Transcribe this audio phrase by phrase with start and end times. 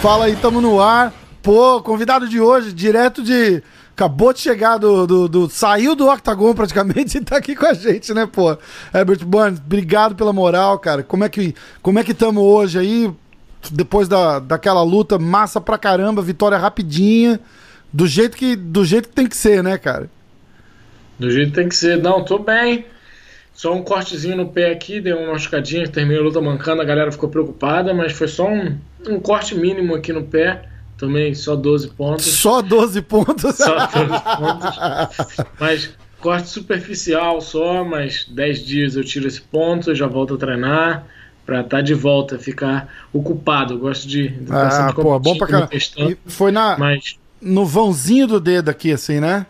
[0.00, 1.12] Fala aí, tamo no ar.
[1.42, 3.62] Pô, convidado de hoje, direto de.
[3.92, 7.74] Acabou de chegar do, do, do- Saiu do Octagon praticamente e tá aqui com a
[7.74, 8.56] gente, né, pô?
[8.94, 11.02] Herbert Burns, obrigado pela moral, cara.
[11.02, 11.52] Como é que
[11.82, 13.12] como é que tamo hoje aí?
[13.72, 17.40] Depois da, daquela luta massa pra caramba, vitória rapidinha.
[17.92, 20.10] Do jeito, que, do jeito que tem que ser, né, cara?
[21.18, 22.00] Do jeito que tem que ser.
[22.02, 22.86] Não, tô bem.
[23.54, 27.10] Só um cortezinho no pé aqui, deu uma machucadinha, terminei a luta mancando, a galera
[27.10, 30.62] ficou preocupada, mas foi só um, um corte mínimo aqui no pé.
[30.96, 32.26] Tomei só 12 pontos.
[32.26, 33.56] Só 12 pontos.
[33.56, 33.88] Só 12
[34.36, 35.46] pontos.
[35.58, 40.38] Mas corte superficial só, mas 10 dias eu tiro esse ponto, eu já volto a
[40.38, 41.06] treinar
[41.46, 43.74] pra estar de volta, ficar ocupado.
[43.74, 45.70] Eu gosto de, de Ah, pô, bom pra caramba.
[46.26, 49.46] foi na, Mas no vãozinho do dedo aqui, assim, né?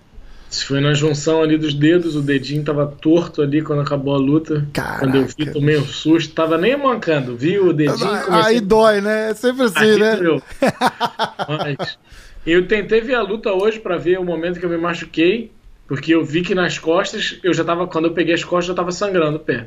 [0.51, 4.19] se foi na junção ali dos dedos, o dedinho tava torto ali quando acabou a
[4.19, 4.67] luta.
[4.73, 5.01] Caraca.
[5.01, 9.01] Quando eu vi, tomei um susto, tava nem mancando, vi o dedinho Aí, comecei dói,
[9.01, 9.31] né?
[9.31, 10.17] É sempre assim, Aí né?
[10.17, 10.43] doeu.
[11.49, 11.99] Mas
[12.47, 15.53] eu tentei ver a luta hoje pra ver o momento que eu me machuquei,
[15.87, 18.75] porque eu vi que nas costas, eu já tava, quando eu peguei as costas, eu
[18.75, 19.67] tava sangrando o pé.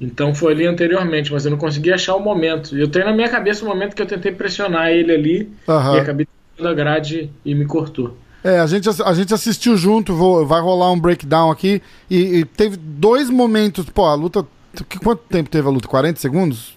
[0.00, 2.76] Então foi ali anteriormente, mas eu não consegui achar o momento.
[2.76, 5.96] Eu tenho na minha cabeça o momento que eu tentei pressionar ele ali Aham.
[5.96, 6.26] e acabei
[6.58, 8.18] tendo a grade e me cortou.
[8.44, 11.80] É, a gente, a gente assistiu junto, vou- vai rolar um breakdown aqui.
[12.10, 13.86] E, e teve dois momentos.
[13.86, 14.44] Pô, a luta.
[14.88, 15.88] que- Quanto tempo teve a luta?
[15.88, 16.76] 40 segundos?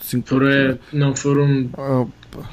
[0.00, 2.04] Cinco, Foram, é, não, foram Ah,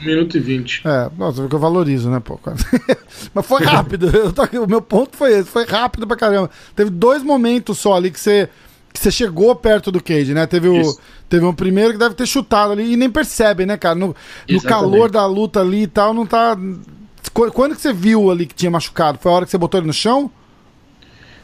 [0.02, 0.81] 1 minuto e 20.
[0.85, 2.39] É, nossa, que eu valorizo, né, pô?
[3.33, 4.09] Mas foi rápido.
[4.33, 6.50] tô o meu ponto foi esse, foi rápido pra caramba.
[6.75, 8.50] Teve dois momentos só ali que você.
[9.00, 10.45] Você chegou perto do Cage, né?
[10.45, 11.00] Teve o, Isso.
[11.30, 13.95] teve um primeiro que deve ter chutado ali e nem percebe, né, cara?
[13.95, 14.14] No,
[14.50, 16.58] no calor da luta ali e tal, não tá.
[17.33, 19.17] Qu- Quando que você viu ali que tinha machucado?
[19.17, 20.30] Foi a hora que você botou ele no chão?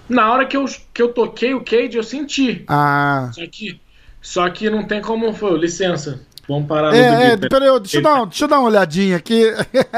[0.10, 2.66] Na hora que eu, que eu toquei o cage, eu senti.
[2.68, 3.30] Ah.
[3.34, 3.80] Só que,
[4.22, 5.34] só que não tem como.
[5.34, 6.22] Foi, licença.
[6.50, 9.46] Vamos parar no É, é, peraí, deixa eu, dar, deixa eu dar uma olhadinha aqui.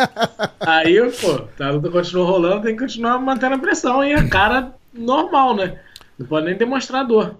[0.61, 4.73] Aí, pô, a luta continua rolando, tem que continuar mantendo a pressão e a cara
[4.93, 5.79] normal, né?
[6.17, 7.35] Não pode nem demonstrar dor.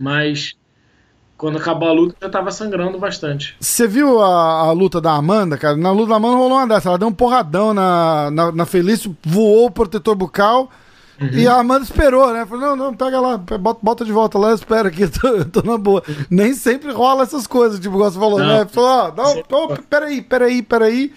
[0.00, 0.54] Mas
[1.36, 3.54] quando acabou a luta, eu tava sangrando bastante.
[3.60, 5.76] Você viu a, a luta da Amanda, cara?
[5.76, 6.88] Na luta da Amanda rolou uma dessa.
[6.88, 10.70] Ela deu um porradão na, na, na Felício, voou o protetor bucal.
[11.32, 12.46] E a Amanda esperou, né?
[12.46, 15.44] Falou: não, não, pega lá, bota, bota de volta lá, espera aqui, eu tô, eu
[15.44, 16.02] tô na boa.
[16.30, 18.46] Nem sempre rola essas coisas, tipo, igual você falou, Não.
[18.46, 18.66] né?
[18.66, 21.12] Falou: ó, não, não, peraí, peraí, peraí.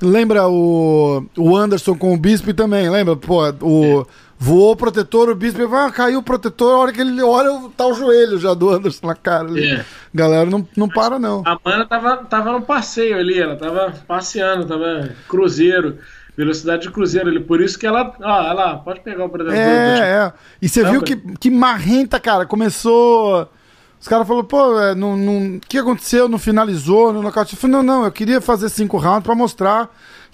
[0.00, 3.16] Lembra o, o Anderson com o Bispo também, lembra?
[3.16, 4.06] Pô, o.
[4.42, 7.86] Voou o protetor, o bispo ah, caiu o protetor, a hora que ele olha, tá
[7.86, 9.46] o joelho já do Anderson na cara.
[9.46, 9.70] ali.
[9.70, 9.84] É.
[10.14, 11.42] Galera, não, não para, não.
[11.44, 15.98] A Mana tava, tava no passeio ali, ela tava passeando, tava cruzeiro,
[16.34, 17.38] velocidade de cruzeiro ali.
[17.38, 18.14] Por isso que ela.
[18.18, 19.54] Ó, ela pode pegar o protetor.
[19.54, 20.32] É, é.
[20.62, 22.46] E você Não, viu que, que marrenta, cara.
[22.46, 23.46] Começou.
[24.00, 26.30] Os caras falaram, pô, é, não, não- o que aconteceu?
[26.30, 27.52] Não finalizou, no nocaute.
[27.52, 29.90] Eu falei, não, não, eu queria fazer cinco rounds pra mostrar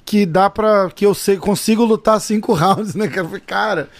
[0.06, 0.88] que dá pra.
[0.94, 3.40] que eu sei, consigo lutar cinco rounds, né, cara?
[3.40, 3.90] Cara.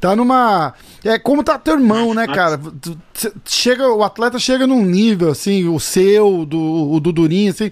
[0.00, 0.74] Tá numa.
[1.02, 2.60] É como tá teu irmão, né, cara?
[3.46, 7.70] Chega, o atleta chega num nível, assim, o seu, do, o do Durinho, assim.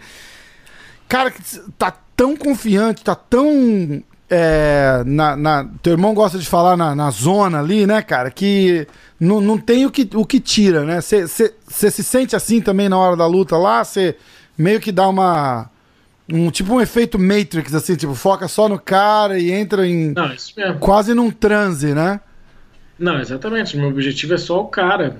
[1.08, 1.42] Cara, que
[1.76, 4.02] tá tão confiante, tá tão.
[4.30, 8.30] é, na, na- teu irmão gosta de falar na, na zona ali, né, cara?
[8.30, 8.86] Que
[9.20, 11.02] não, não tem o que, o que tira, né?
[11.02, 13.84] Você se sente assim também na hora da luta lá?
[13.84, 14.16] Você
[14.56, 15.68] meio que dá uma.
[16.30, 20.12] Um, tipo um efeito Matrix, assim, tipo, foca só no cara e entra em.
[20.12, 20.78] Não, isso mesmo.
[20.78, 22.20] quase num transe, né?
[22.98, 23.76] Não, exatamente.
[23.76, 25.16] Meu objetivo é só o cara.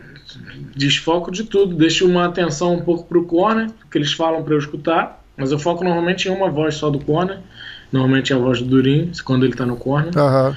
[0.76, 1.74] Desfoco de tudo.
[1.74, 5.22] Deixo uma atenção um pouco pro corner, que eles falam pra eu escutar.
[5.36, 7.40] Mas eu foco normalmente em uma voz só do corner.
[7.90, 10.16] Normalmente é a voz do Durin, quando ele tá no corner.
[10.16, 10.56] Aham.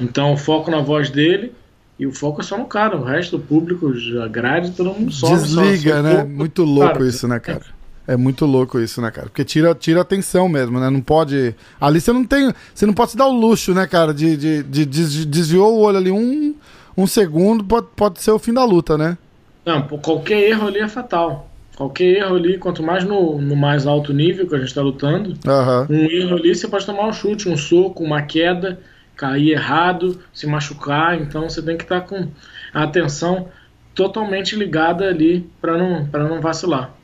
[0.00, 1.52] Então eu foco na voz dele
[1.98, 2.96] e o foco é só no cara.
[2.96, 3.92] O resto do público,
[4.22, 5.36] a grade, todo mundo some.
[5.36, 6.24] Desliga, só, só né?
[6.24, 7.62] Muito louco Cara, isso, né, cara?
[8.06, 9.26] É muito louco isso, né, cara?
[9.28, 10.88] Porque tira, tira atenção mesmo, né?
[10.90, 11.54] Não pode.
[11.80, 12.52] Ali você não tem.
[12.74, 14.14] Você não pode se dar o luxo, né, cara?
[14.14, 16.54] De, de, de, de- desviou o olho ali um,
[16.96, 19.18] um segundo, pode, pode ser o fim da luta, né?
[19.64, 21.50] Não, qualquer erro ali é fatal.
[21.76, 25.36] Qualquer erro ali, quanto mais no, no mais alto nível que a gente tá lutando,
[25.46, 25.86] Aham.
[25.90, 28.80] um erro ali você pode tomar um chute, um soco, uma queda,
[29.14, 31.20] cair errado, se machucar.
[31.20, 32.28] Então você tem que estar com
[32.72, 33.48] a atenção
[33.94, 36.95] totalmente ligada ali para não, pra não vacilar.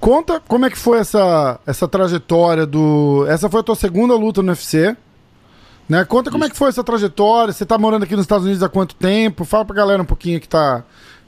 [0.00, 3.26] Conta como é que foi essa, essa trajetória do.
[3.28, 4.96] Essa foi a tua segunda luta no UFC.
[5.86, 6.04] Né?
[6.06, 7.52] Conta como é que foi essa trajetória.
[7.52, 9.44] Você tá morando aqui nos Estados Unidos há quanto tempo?
[9.44, 10.84] Fala pra galera um pouquinho que tá.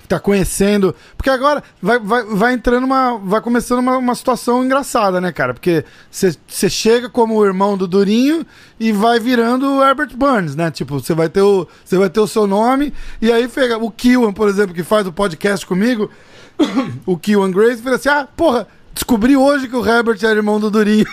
[0.08, 0.94] tá conhecendo.
[1.18, 3.18] Porque agora vai, vai, vai entrando uma.
[3.18, 5.52] Vai começando uma, uma situação engraçada, né, cara?
[5.52, 8.46] Porque você chega como o irmão do Durinho
[8.80, 10.70] e vai virando o Herbert Burns, né?
[10.70, 12.94] Tipo, você vai ter o, você vai ter o seu nome.
[13.20, 16.08] E aí pega o Kiwan, por exemplo, que faz o podcast comigo,
[17.06, 20.70] o Kiwan Grace, fala assim: ah, porra Descobri hoje que o Herbert era irmão do
[20.70, 21.06] Durinho.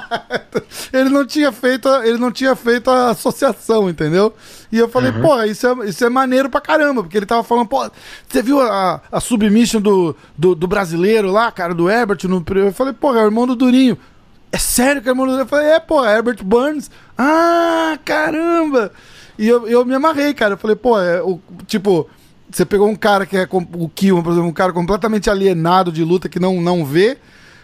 [0.92, 4.32] ele não tinha feito, a, ele não tinha feito a associação, entendeu?
[4.72, 5.20] E eu falei, uhum.
[5.20, 7.90] pô, isso é, isso é maneiro pra caramba, porque ele tava falando, pô,
[8.26, 12.24] você viu a, a submission do, do, do, brasileiro lá, cara, do Herbert?
[12.24, 13.98] No, eu falei, pô, é o irmão do Durinho.
[14.50, 15.44] É sério que é irmão do Durinho?
[15.44, 16.90] Eu falei, é, pô, é Herbert Burns.
[17.16, 18.90] Ah, caramba!
[19.38, 20.54] E eu, eu me amarrei, cara.
[20.54, 22.08] Eu falei, pô, é o tipo
[22.50, 26.04] você pegou um cara que é o Kiwan, por exemplo, um cara completamente alienado de
[26.04, 27.18] luta que não, não vê,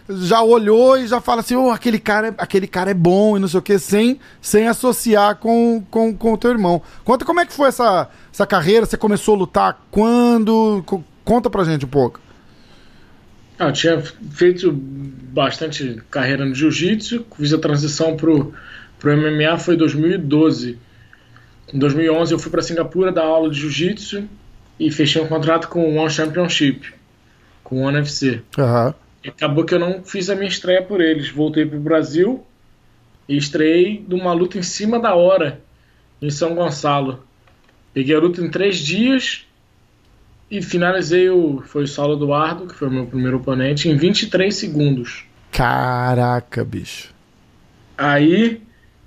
[0.09, 3.39] já olhou e já fala assim, oh, aquele cara, é, aquele cara é bom e
[3.39, 6.81] não sei o que, sem, sem associar com, com, com o teu irmão.
[7.03, 10.83] Conta como é que foi essa, essa carreira, você começou a lutar quando?
[11.23, 12.19] Conta pra gente um pouco.
[13.57, 18.53] Ah, eu tinha feito bastante carreira no jiu-jitsu, fiz a transição pro,
[18.99, 20.77] pro MMA foi em 2012.
[21.73, 24.27] Em 2011 eu fui para Singapura dar aula de jiu-jitsu
[24.79, 26.93] e fechei um contrato com o One Championship,
[27.63, 28.41] com o One FC.
[28.57, 28.93] Uhum.
[29.27, 31.29] acabou que eu não fiz a minha estreia por eles.
[31.29, 32.43] Voltei pro Brasil
[33.27, 35.61] e estreiei numa luta em cima da hora,
[36.21, 37.23] em São Gonçalo.
[37.93, 39.45] Peguei a luta em três dias
[40.49, 41.61] e finalizei o.
[41.65, 45.25] Foi o Saulo Eduardo, que foi o meu primeiro oponente, em 23 segundos.
[45.51, 47.13] Caraca, bicho.
[47.95, 48.61] Aí,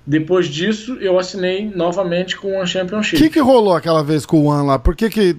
[0.05, 3.17] depois disso, eu assinei novamente com o One Championship.
[3.17, 4.79] O que, que rolou aquela vez com o One lá?
[4.79, 5.35] Por que, que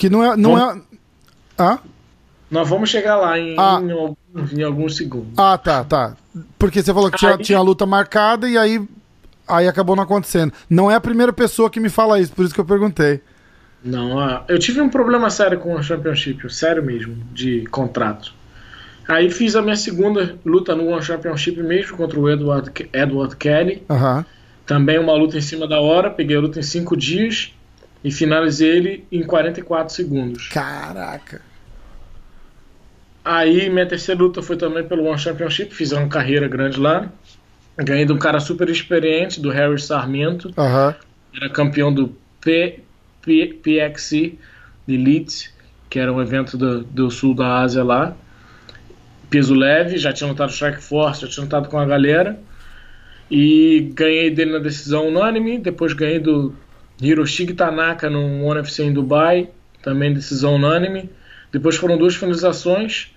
[0.00, 0.34] que não é.
[0.34, 0.80] Não é...
[1.58, 1.78] Ah?
[2.50, 3.78] Nós vamos chegar lá em, ah.
[3.82, 5.34] em, alguns, em, alguns segundos.
[5.36, 6.16] Ah, tá, tá.
[6.58, 7.38] Porque você falou que tinha, aí...
[7.38, 8.82] tinha a luta marcada e aí,
[9.46, 10.54] aí acabou não acontecendo.
[10.70, 13.20] Não é a primeira pessoa que me fala isso, por isso que eu perguntei.
[13.84, 18.32] Não, eu tive um problema sério com o Championship, sério mesmo, de contrato.
[19.06, 23.82] Aí fiz a minha segunda luta no One Championship mesmo contra o Edward, Edward Kelly.
[23.88, 24.24] Uhum.
[24.64, 27.52] Também uma luta em cima da hora, peguei a luta em cinco dias
[28.02, 30.48] e finalizei ele em 44 segundos.
[30.48, 31.42] Caraca!
[33.24, 37.10] Aí minha terceira luta foi também pelo One Championship, fiz uma carreira grande lá.
[37.76, 40.48] Ganhei de um cara super experiente, do Harry Sarmento.
[40.48, 40.94] Uhum.
[41.34, 42.80] Era campeão do P,
[43.22, 44.38] P, PXC
[44.88, 45.52] Elite,
[45.88, 48.16] que era um evento do, do sul da Ásia lá.
[49.28, 52.38] Peso leve, já tinha lutado Strike Force, já tinha lutado com a galera.
[53.30, 55.58] E ganhei dele na decisão unânime.
[55.58, 56.54] Depois ganhei do
[57.00, 59.48] Hiroshige Tanaka no ONE FC em Dubai,
[59.82, 61.10] também decisão unânime.
[61.52, 63.14] Depois foram duas finalizações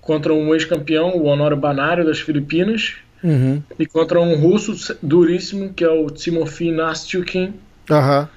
[0.00, 3.62] contra um ex-campeão, o Honório Banário das Filipinas, uhum.
[3.78, 7.54] e contra um russo duríssimo, que é o Timofey Nastyukin.
[7.90, 8.28] Uhum.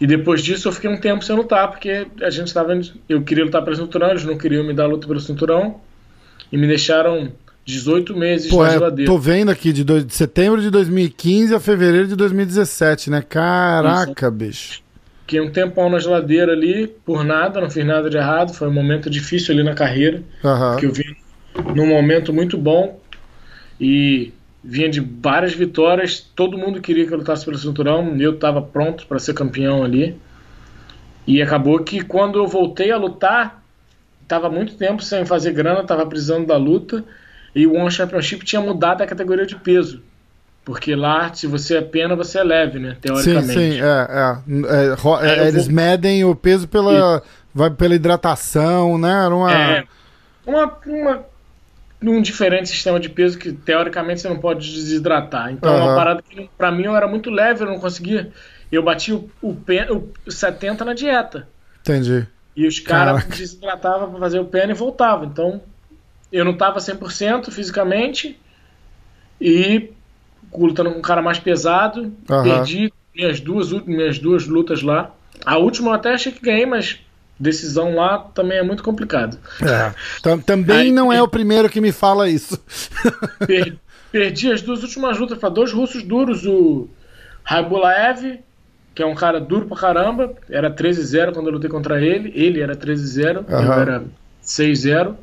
[0.00, 2.78] E depois disso eu fiquei um tempo sem lutar, porque a gente estava.
[3.08, 5.80] Eu queria lutar pelo cinturão, eles não queriam me dar luta pelo cinturão.
[6.52, 7.32] E me deixaram
[7.64, 9.10] 18 meses Pô, na é, geladeira.
[9.10, 13.22] Tô vendo aqui de, do, de, setembro de 2015 a fevereiro de 2017, né?
[13.22, 14.30] Caraca, Isso.
[14.30, 14.84] bicho.
[15.22, 18.52] Fiquei um tempão na geladeira ali, por nada, não fiz nada de errado.
[18.52, 20.22] Foi um momento difícil ali na carreira.
[20.42, 20.76] Uhum.
[20.76, 21.16] Que eu vim
[21.74, 23.00] num momento muito bom
[23.80, 26.20] e vinha de várias vitórias.
[26.20, 28.14] Todo mundo queria que eu lutasse pelo cinturão.
[28.20, 30.14] Eu estava pronto para ser campeão ali.
[31.26, 33.64] E acabou que quando eu voltei a lutar,
[34.22, 37.02] estava muito tempo sem fazer grana, estava precisando da luta
[37.54, 40.02] e o One Championship tinha mudado a categoria de peso.
[40.64, 42.96] Porque lá, se você é pena, você é leve, né?
[43.00, 43.46] Teoricamente.
[43.46, 43.84] Sim, sim, é.
[43.84, 45.26] é.
[45.26, 45.74] é, é eles vou...
[45.74, 47.22] medem o peso pela,
[47.54, 49.26] vai pela hidratação, né?
[49.26, 49.52] Era uma...
[49.52, 49.84] É,
[50.46, 51.24] uma, uma,
[52.02, 55.52] um diferente sistema de peso que, teoricamente, você não pode desidratar.
[55.52, 55.78] Então, uhum.
[55.78, 58.32] é uma parada que, pra mim, eu era muito leve, eu não conseguia...
[58.72, 59.54] Eu bati o, o,
[60.26, 61.46] o 70 na dieta.
[61.80, 62.26] Entendi.
[62.56, 65.26] E os caras desidratavam pra fazer o pena e voltavam.
[65.26, 65.60] Então,
[66.34, 68.36] eu não estava 100% fisicamente
[69.40, 69.90] e
[70.52, 72.42] lutando com um cara mais pesado, uhum.
[72.42, 75.12] perdi minhas duas, minhas duas lutas lá.
[75.46, 76.98] A última eu até achei que ganhei, mas
[77.38, 79.38] decisão lá também é muito complicado.
[79.62, 79.94] É.
[80.44, 82.60] Também Aí, não é o primeiro que me fala isso.
[83.46, 83.78] perdi,
[84.10, 86.88] perdi as duas últimas lutas para dois russos duros, o
[87.44, 88.40] Raibulaev,
[88.92, 92.60] que é um cara duro pra caramba, era 13-0 quando eu lutei contra ele, ele
[92.60, 93.62] era 13-0, uhum.
[93.62, 94.04] eu era
[94.42, 95.14] 6-0.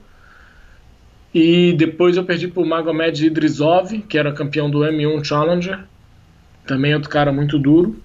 [1.33, 5.79] E depois eu perdi pro Magomed Idrisov, que era campeão do M1 Challenger.
[6.65, 8.01] Também outro cara muito duro.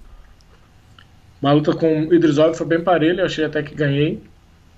[1.41, 4.21] Uma luta com o Idrisov foi bem parelha, eu achei até que ganhei.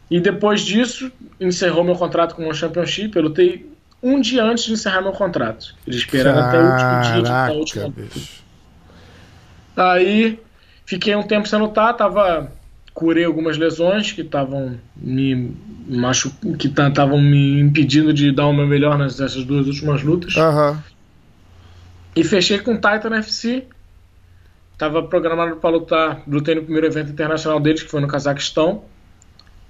[0.09, 3.15] E depois disso, encerrou meu contrato com o Championship.
[3.15, 5.75] Eu lutei um dia antes de encerrar meu contrato.
[5.85, 7.93] Eles esperaram até o último dia de a última
[9.77, 10.39] Aí
[10.85, 12.51] fiquei um tempo sem lutar, tava
[12.93, 15.55] curei algumas lesões que estavam me
[15.87, 16.31] machu...
[16.57, 20.35] que estavam me impedindo de dar uma melhor nessas duas últimas lutas.
[20.35, 20.83] Aham.
[22.15, 23.65] E fechei com o Titan FC.
[24.77, 28.83] Tava programado para lutar, lutei no primeiro evento internacional deles, que foi no Cazaquistão.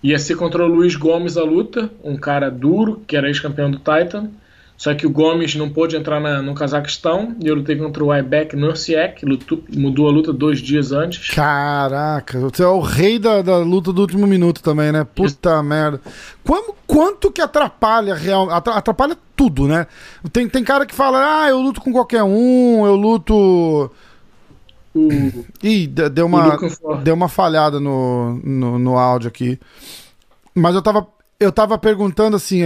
[0.01, 3.77] Ia ser contra o Luiz Gomes a luta, um cara duro, que era ex-campeão do
[3.77, 4.29] Titan.
[4.79, 8.13] Só que o Gomes não pôde entrar na, no Cazaquistão e eu lutei contra o
[8.13, 11.35] Aibek Nursiek, lutou, mudou a luta dois dias antes.
[11.35, 15.03] Caraca, você é o rei da, da luta do último minuto também, né?
[15.03, 15.63] Puta Isso.
[15.63, 15.99] merda.
[16.45, 19.85] Quanto, quanto que atrapalha real, atrapalha tudo, né?
[20.31, 23.91] Tem, tem cara que fala, ah, eu luto com qualquer um, eu luto.
[24.95, 25.45] O...
[25.61, 26.57] Ih, deu uma,
[27.03, 29.59] deu uma falhada no, no, no áudio aqui.
[30.55, 31.05] Mas eu tava,
[31.37, 32.61] eu tava perguntando assim,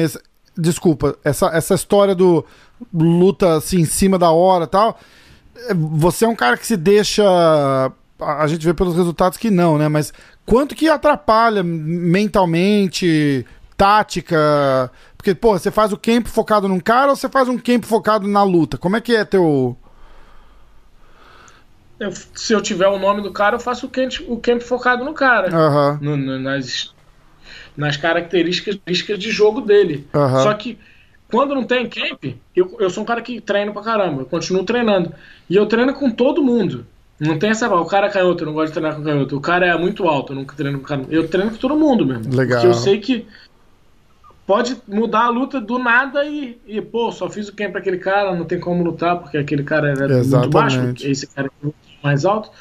[0.56, 2.46] Desculpa, essa, essa história do
[2.94, 5.00] luta assim em cima da hora tal.
[5.70, 7.24] É, você é um cara que se deixa.
[8.20, 9.88] A gente vê pelos resultados que não, né?
[9.88, 10.14] Mas
[10.46, 13.46] quanto que atrapalha mentalmente,
[13.76, 14.92] tática?
[15.18, 18.28] Porque, pô, você faz o camp focado num cara ou você faz um camp focado
[18.28, 18.78] na luta?
[18.78, 19.78] Como é que é teu.
[22.00, 25.06] Eu, se eu tiver o nome do cara, eu faço o camp, o camp focado
[25.06, 25.50] no cara.
[25.56, 25.98] Uhum.
[26.02, 26.94] No, no, nas,
[27.76, 30.08] nas características de jogo dele.
[30.14, 30.44] Uhum.
[30.44, 30.78] Só que
[31.30, 32.26] quando não tem camp,
[32.56, 35.12] eu, eu sou um cara que treino pra caramba, eu continuo treinando.
[35.50, 36.86] E eu treino com todo mundo.
[37.20, 39.38] Não tem essa, o cara é canhoto, eu não gosto de treinar com canhoto.
[39.38, 41.12] O cara é muito alto, eu nunca treino com canhoto.
[41.12, 42.34] Eu treino com todo mundo mesmo.
[42.36, 42.60] Legal.
[42.60, 43.26] Porque eu sei que
[44.46, 47.98] pode mudar a luta do nada e, e pô, só fiz o camp pra aquele
[47.98, 50.34] cara, não tem como lutar porque aquele cara era Exatamente.
[50.34, 51.70] muito baixo, esse cara é
[52.04, 52.52] mais alto.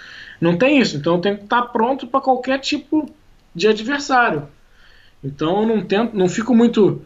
[0.41, 3.09] Não tem isso, então eu tenho que estar pronto para qualquer tipo
[3.55, 4.49] de adversário.
[5.23, 7.03] Então eu não tento, não fico muito.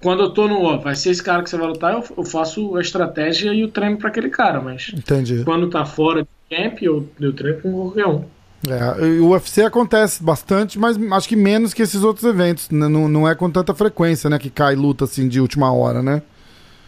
[0.00, 2.24] Quando eu tô no, ó, vai ser esse cara que você vai lutar, eu, eu
[2.24, 5.44] faço a estratégia e o treino para aquele cara, mas Entendi.
[5.44, 8.24] quando tá fora de camp, eu, eu treino com qualquer um.
[8.68, 12.70] É, o UFC acontece bastante, mas acho que menos que esses outros eventos.
[12.70, 12.86] Né?
[12.88, 14.38] Não, não é com tanta frequência, né?
[14.38, 16.22] Que cai luta assim de última hora, né?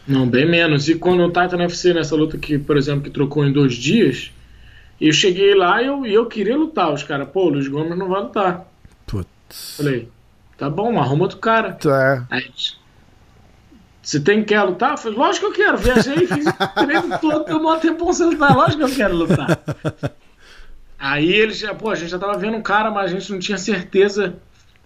[0.06, 0.88] Não, bem menos.
[0.88, 3.74] E quando eu tava no UFC nessa luta que, por exemplo, que trocou em dois
[3.74, 4.30] dias,
[5.00, 6.92] eu cheguei lá e eu, eu queria lutar.
[6.92, 8.70] Os caras, pô, o Luiz Gomes não vai lutar.
[9.06, 9.76] Putz.
[9.76, 10.08] Falei,
[10.56, 11.76] Tá bom, arruma outro cara.
[11.84, 12.22] É.
[12.30, 12.50] Aí,
[14.04, 14.92] você tem que lutar?
[14.92, 15.78] Eu falei, lógico que eu quero.
[15.78, 18.54] Viajei, fiz o treino todo, deu um tempo sem lutar.
[18.54, 19.60] Lógico que eu quero lutar.
[20.98, 23.38] Aí eles já, pô, a gente já tava vendo um cara, mas a gente não
[23.38, 24.36] tinha certeza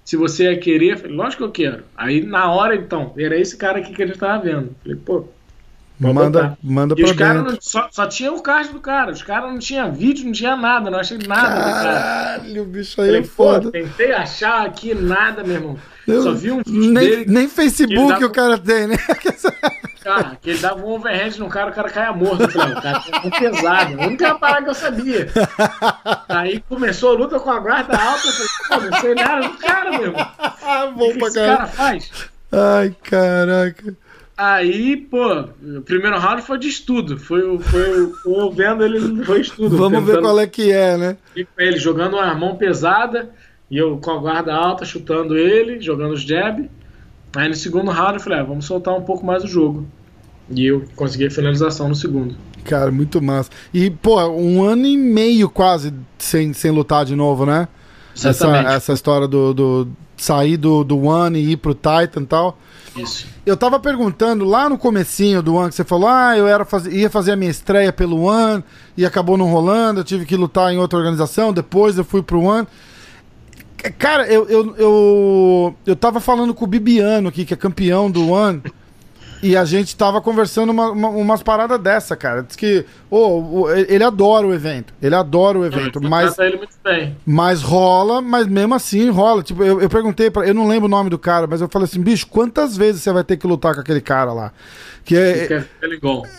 [0.04, 0.92] se você ia querer.
[0.92, 1.84] Eu falei, lógico que eu quero.
[1.96, 4.68] Aí na hora, então, era esse cara aqui que a gente tava vendo.
[4.68, 5.28] Eu falei, pô,
[6.00, 9.50] Manda, manda e pra os caras só, só tinha o card do cara, os caras
[9.50, 12.00] não tinha vídeo, não tinha nada, não achei nada Caralho, do cara.
[12.00, 13.72] Caralho, o bicho aí é Falei, é foda.
[13.72, 15.78] tentei achar aqui nada, meu irmão.
[16.06, 17.24] Eu, só vi um vídeo nem, dele.
[17.26, 18.96] Nem Facebook dava, o cara tem, né?
[20.02, 22.44] Cara, que ele dava um overhead no cara, o cara caia morto.
[22.44, 24.00] Eu falei, o cara tá pesado.
[24.00, 25.28] A única parada que eu sabia.
[26.28, 28.26] Aí começou a luta com a guarda alta.
[28.26, 30.26] Eu falei, pô, não sei nada do cara, meu irmão.
[30.96, 32.10] Bom o que, pra esse cara faz?
[32.52, 33.96] Ai, caraca.
[34.38, 35.47] Aí, pô,
[35.78, 37.18] o primeiro round foi de estudo.
[37.18, 39.76] Foi, foi, foi eu vendo ele, foi estudo.
[39.76, 41.16] Vamos ver qual é que é, né?
[41.59, 43.30] Ele jogando uma mão pesada
[43.68, 46.71] e eu com a guarda alta chutando ele, jogando os jab.
[47.35, 49.85] Aí no segundo round eu falei, ah, vamos soltar um pouco mais o jogo.
[50.49, 52.37] E eu consegui a finalização no segundo.
[52.64, 53.50] Cara, muito massa.
[53.75, 57.66] E, pô, um ano e meio quase sem, sem lutar de novo, né?
[58.14, 59.88] Essa, essa história do, do
[60.22, 62.58] sair do, do One e ir pro Titan e tal.
[62.96, 63.26] Isso.
[63.46, 66.87] Eu tava perguntando lá no comecinho do One que você falou, ah, eu era faz...
[66.87, 68.62] ia fazer a minha estreia pelo One
[68.96, 72.42] e acabou não rolando, eu tive que lutar em outra organização, depois eu fui pro
[72.42, 72.66] One.
[73.96, 78.28] Cara, eu, eu, eu, eu tava falando com o Bibiano aqui, que é campeão do
[78.28, 78.62] One.
[79.42, 82.42] E a gente tava conversando uma, uma, umas paradas dessa, cara.
[82.42, 84.92] Diz que oh, ele adora o evento.
[85.00, 86.02] Ele adora o evento.
[86.02, 87.16] Eu mas, ele muito bem.
[87.25, 89.42] mas rola, mas mesmo assim rola.
[89.42, 90.47] Tipo, eu, eu perguntei pra.
[90.47, 93.12] Eu não lembro o nome do cara, mas eu falei assim, bicho, quantas vezes você
[93.12, 94.52] vai ter que lutar com aquele cara lá?
[95.04, 95.64] Que é, é,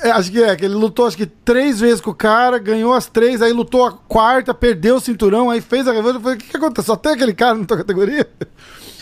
[0.03, 2.93] é, acho que é, que ele lutou acho que três vezes com o cara, ganhou
[2.93, 6.17] as três, aí lutou a quarta, perdeu o cinturão, aí fez a revanche.
[6.17, 6.93] Eu falei, o que, que aconteceu?
[6.93, 8.27] Só tem aquele cara na tua categoria?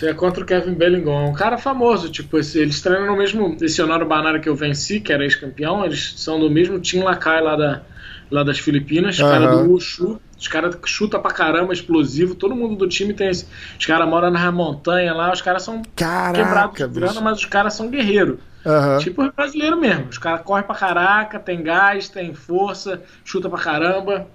[0.05, 3.57] É contra o Kevin Bellingham, um cara famoso, tipo, eles treinam no mesmo.
[3.61, 7.41] Esse Honoro Banara que eu venci, que era ex-campeão, eles são do mesmo Team Lakai
[7.41, 7.81] lá, da,
[8.29, 9.29] lá das Filipinas, uhum.
[9.29, 10.19] cara do Wushu.
[10.37, 12.35] Os caras chutam pra caramba, explosivo.
[12.35, 13.47] Todo mundo do time tem esse.
[13.79, 17.45] Os caras moram na montanha lá, os caras são Caraca, quebrados de grana, mas os
[17.45, 18.37] caras são guerreiros.
[18.63, 18.97] Uhum.
[18.99, 20.09] Tipo brasileiro mesmo.
[20.09, 24.27] Os caras correm pra caraca, tem gás, tem força, chuta pra caramba.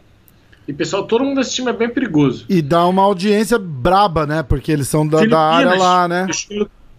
[0.66, 2.44] E pessoal, todo mundo desse time é bem perigoso.
[2.48, 4.42] E dá uma audiência braba, né?
[4.42, 6.28] Porque eles são da, da área lá, né?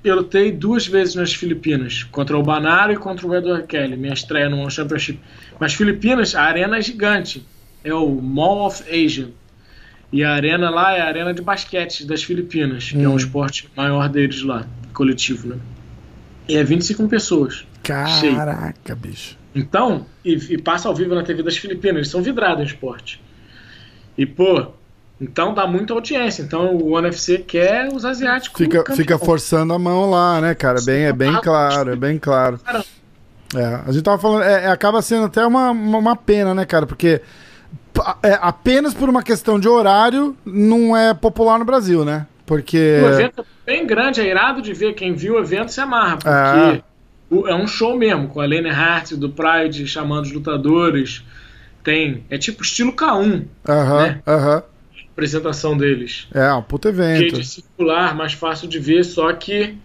[0.03, 4.13] Eu, lutei duas vezes nas Filipinas, contra o Banaro e contra o Edward Kelly, minha
[4.13, 5.17] estreia no One Championship.
[5.57, 7.45] Mas Filipinas, a arena é gigante.
[7.85, 9.29] É o Mall of Asia.
[10.11, 13.05] E a arena lá é a arena de basquete das Filipinas, que hum.
[13.05, 15.57] é um esporte maior deles lá, coletivo, né?
[16.47, 17.65] E é 25 pessoas.
[17.81, 18.95] Caraca, cheio.
[18.97, 19.37] bicho.
[19.55, 23.21] Então, e, e, passa ao vivo na TV das Filipinas, eles são vidrados em esporte.
[24.17, 24.67] E, pô,
[25.19, 26.43] então dá muita audiência.
[26.43, 28.57] Então o NFC quer os asiáticos.
[28.57, 30.81] Fica, fica forçando a mão lá, né, cara?
[30.81, 32.59] Bem, é bem claro, é bem claro.
[33.55, 36.65] É, a gente tava falando, é, é, acaba sendo até uma, uma, uma, pena, né,
[36.65, 36.85] cara?
[36.85, 37.21] Porque
[38.23, 42.25] é, apenas por uma questão de horário não é popular no Brasil, né?
[42.45, 42.99] Porque.
[43.03, 44.93] O evento é bem grande, é irado de ver.
[44.93, 46.83] Quem viu o evento se amarra, porque
[47.47, 51.23] é, é um show mesmo, com a Lene Hart do Pride chamando os lutadores.
[51.83, 52.23] Tem.
[52.29, 53.45] É tipo estilo K1.
[53.67, 54.21] Aham, né?
[54.25, 54.63] aham
[55.13, 56.27] apresentação deles.
[56.33, 57.39] É, um puto evento.
[57.39, 59.77] de circular, mais fácil de ver, só que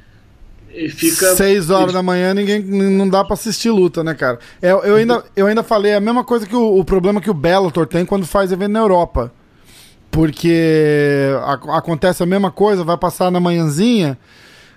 [0.91, 1.35] fica.
[1.37, 4.39] Seis horas da manhã ninguém não dá para assistir luta, né, cara?
[4.61, 7.35] Eu, eu, ainda, eu ainda falei a mesma coisa que o, o problema que o
[7.35, 9.33] Bellator tem quando faz evento na Europa.
[10.11, 14.19] Porque a, acontece a mesma coisa, vai passar na manhãzinha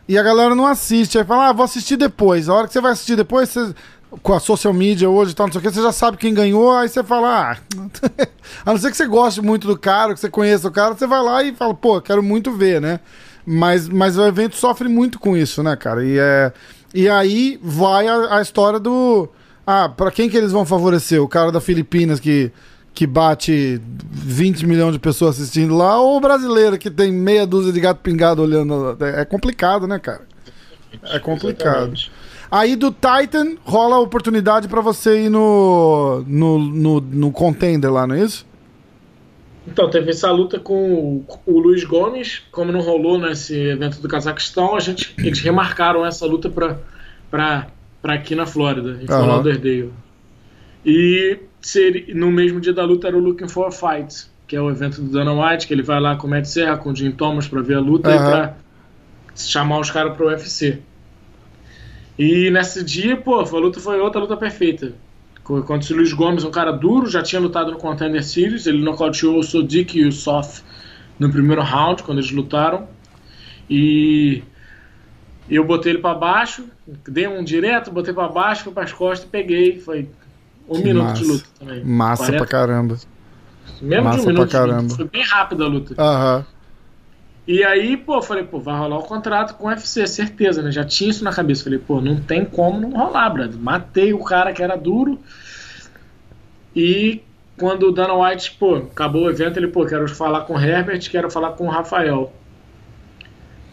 [0.07, 1.17] e a galera não assiste.
[1.17, 2.49] Aí fala, ah, vou assistir depois.
[2.49, 3.73] A hora que você vai assistir depois, você
[4.21, 6.33] com a social media hoje e tal, não sei o que, você já sabe quem
[6.33, 7.57] ganhou, aí você fala, ah,
[8.65, 11.07] a não ser que você goste muito do cara, que você conheça o cara, você
[11.07, 12.99] vai lá e fala, pô, quero muito ver, né?
[13.45, 16.05] Mas, mas o evento sofre muito com isso, né, cara?
[16.05, 16.51] E, é,
[16.93, 19.29] e aí vai a, a história do.
[19.65, 21.21] Ah, pra quem que eles vão favorecer?
[21.21, 22.51] O cara da Filipinas que,
[22.93, 27.71] que bate 20 milhões de pessoas assistindo lá, ou o brasileiro que tem meia dúzia
[27.71, 28.97] de gato pingado olhando?
[28.99, 30.21] É complicado, né, cara?
[31.03, 31.93] É complicado.
[31.93, 32.11] Exatamente.
[32.51, 38.05] Aí do Titan rola a oportunidade para você ir no, no, no, no, contender lá,
[38.05, 38.45] não é isso?
[39.65, 44.75] Então, teve essa luta com o, Luiz Gomes, como não rolou nesse evento do Cazaquistão,
[44.75, 47.67] a gente, eles remarcaram essa luta para
[48.03, 49.93] aqui na Flórida, em Fort Lauderdale.
[50.85, 54.61] E ser, no mesmo dia da luta era o Looking for a Fight, que é
[54.61, 56.95] o evento do Dana White, que ele vai lá com o Matt Serra, com o
[56.95, 58.15] Jim Thomas para ver a luta uhum.
[58.15, 58.57] e para
[59.35, 60.81] chamar os caras pro UFC.
[62.17, 64.93] E nesse dia, pô, a luta foi outra luta perfeita.
[65.43, 69.39] Contra o Luiz Gomes, um cara duro, já tinha lutado no Contender Series, ele nocauteou
[69.39, 70.61] o Sodik e o Sof
[71.17, 72.87] no primeiro round, quando eles lutaram.
[73.69, 74.43] E
[75.49, 76.65] eu botei ele para baixo,
[77.07, 79.79] dei um direto, botei para baixo, fui para as costas e peguei.
[79.79, 80.07] Foi
[80.69, 81.21] um que minuto massa.
[81.21, 81.83] de luta também.
[81.83, 82.37] Massa 40...
[82.37, 82.97] pra caramba.
[83.81, 84.95] Menos massa de um minuto pra caramba.
[84.95, 85.95] Foi bem rápida a luta.
[85.97, 86.37] Aham.
[86.37, 86.60] Uhum.
[87.51, 90.71] E aí, pô, falei, pô, vai rolar o contrato com o UFC, certeza, né?
[90.71, 91.65] Já tinha isso na cabeça.
[91.65, 93.59] Falei, pô, não tem como não rolar, brother.
[93.59, 95.19] Matei o cara que era duro.
[96.73, 97.21] E
[97.57, 101.11] quando o Dana White, pô, acabou o evento, ele, pô, quero falar com o Herbert,
[101.11, 102.31] quero falar com o Rafael.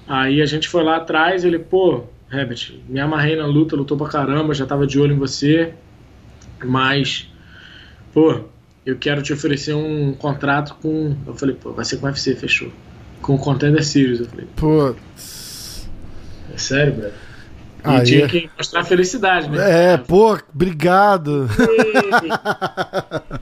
[0.09, 4.09] Aí a gente foi lá atrás, ele, pô, Herbert, me amarrei na luta, lutou pra
[4.09, 5.73] caramba, já tava de olho em você,
[6.65, 7.33] mas,
[8.13, 8.41] pô,
[8.85, 11.17] eu quero te oferecer um contrato com.
[11.25, 12.73] Eu falei, pô, vai ser com o UFC, fechou
[13.23, 14.21] com o Contender Series.
[14.21, 15.89] Eu falei, putz.
[16.55, 17.13] É sério, velho?
[17.85, 18.29] E Aí tinha é...
[18.29, 19.93] que mostrar felicidade, né?
[19.93, 21.49] É, pô, obrigado.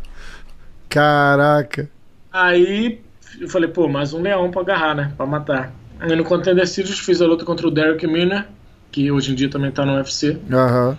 [0.88, 1.90] Caraca.
[2.32, 3.00] Aí
[3.40, 5.12] eu falei, pô, mais um leão pra agarrar, né?
[5.16, 5.72] Pra matar.
[5.98, 8.46] Aí no Contender Series fiz a luta contra o Derek Miner,
[8.92, 10.38] que hoje em dia também tá no UFC.
[10.52, 10.90] Aham.
[10.90, 10.96] Uhum.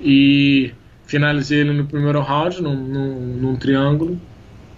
[0.00, 0.72] E
[1.06, 4.20] finalizei ele no primeiro round, num, num, num triângulo.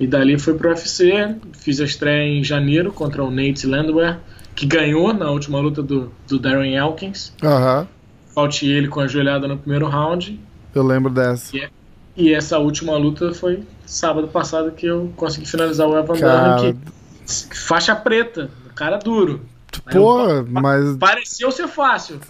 [0.01, 4.19] E dali foi pro UFC, fiz a estreia em janeiro contra o Nate Landwehr,
[4.57, 7.35] que ganhou na última luta do, do Darren Elkins.
[7.43, 7.87] Aham.
[8.35, 8.49] Uhum.
[8.63, 10.41] ele com a joelhada no primeiro round.
[10.75, 11.55] Eu lembro dessa.
[11.55, 11.69] E,
[12.17, 16.75] e, essa última luta foi sábado passado que eu consegui finalizar o Evan Cara...
[17.53, 19.43] faixa preta, cara duro.
[19.93, 20.97] Pô, mas.
[20.97, 22.21] Pareceu ser fácil.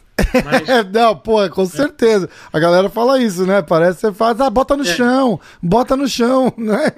[0.45, 0.87] Mas...
[0.93, 2.29] não, pô, com certeza.
[2.53, 3.63] A galera fala isso, né?
[3.63, 4.87] Parece que você faz, ah, bota no é.
[4.87, 6.93] chão, bota no chão, né?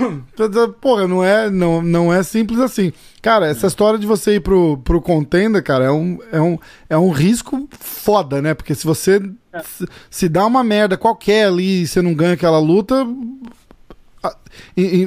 [0.00, 0.72] Uhum.
[0.80, 2.92] Porra, não é, não, não é simples assim.
[3.20, 6.98] Cara, essa história de você ir pro, pro contenda, cara, é um, é, um, é
[6.98, 8.54] um risco foda, né?
[8.54, 9.20] Porque se você
[9.52, 9.60] é.
[9.60, 13.06] se, se, dá uma merda qualquer ali e você não ganha aquela luta,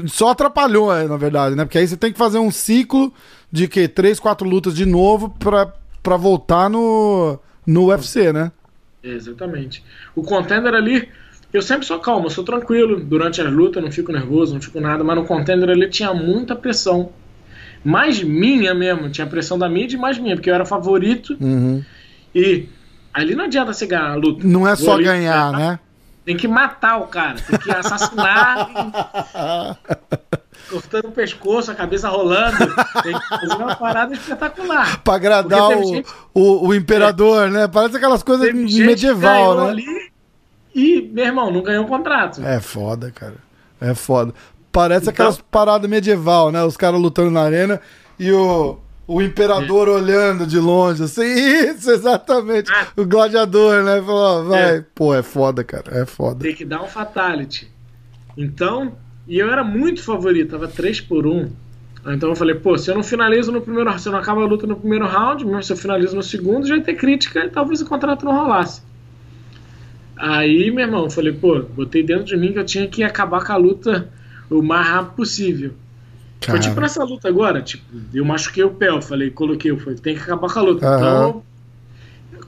[0.08, 1.66] só atrapalhou, é, na verdade, né?
[1.66, 3.14] Porque aí você tem que fazer um ciclo
[3.52, 8.52] de que três, quatro lutas de novo pra, pra voltar no, no UFC, né?
[9.04, 9.84] Exatamente.
[10.16, 11.10] O contender ali,
[11.52, 15.04] eu sempre sou calmo, sou tranquilo durante as lutas, não fico nervoso, não fico nada,
[15.04, 17.12] mas no contender ali tinha muita pressão.
[17.84, 21.36] Mais minha mesmo, tinha pressão da mídia e mais minha, porque eu era favorito.
[21.40, 21.84] Uhum.
[22.34, 22.70] E
[23.12, 24.48] ali não adianta você ganhar a luta.
[24.48, 25.80] Não é só ganhar, né?
[26.24, 28.70] Tem que matar o cara, tem que assassinar.
[30.72, 32.58] cortando o pescoço, a cabeça rolando.
[33.04, 35.02] Tem que fazer uma parada espetacular.
[35.04, 36.10] pra agradar o, gente...
[36.34, 37.52] o, o, imperador, é.
[37.52, 37.68] né?
[37.68, 39.70] Parece aquelas coisas medieval, né?
[39.72, 40.12] Ali
[40.74, 42.42] e, meu irmão, não ganhou o contrato.
[42.44, 43.36] É foda, cara.
[43.80, 44.34] É foda.
[44.72, 45.14] Parece então...
[45.14, 46.64] aquelas paradas medieval, né?
[46.64, 47.82] Os caras lutando na arena
[48.18, 49.92] e o, o imperador é.
[49.92, 52.72] olhando de longe, assim, isso, exatamente.
[52.72, 52.88] Ah.
[52.96, 54.02] O gladiador, né?
[54.02, 54.78] Falou, vai.
[54.78, 54.86] É.
[54.96, 56.40] Pô, é foda, cara, é foda.
[56.44, 57.70] Tem que dar um fatality.
[58.38, 58.96] Então,
[59.28, 61.50] e eu era muito favorito, tava 3 por 1
[62.08, 64.46] então eu falei, pô, se eu não finalizo no primeiro se eu não acabo a
[64.46, 67.50] luta no primeiro round, mesmo se eu finalizo no segundo, já ia ter crítica e
[67.50, 68.82] talvez o contrato não rolasse.
[70.18, 73.46] Aí, meu irmão, eu falei, pô, botei dentro de mim que eu tinha que acabar
[73.46, 74.10] com a luta
[74.50, 75.74] o mais rápido possível.
[76.40, 76.58] Cara.
[76.58, 80.00] Foi tipo nessa luta agora, tipo, eu machuquei o pé, eu falei, coloquei, eu falei,
[80.00, 80.90] tem que acabar com a luta.
[80.90, 80.98] Uhum.
[80.98, 81.44] Então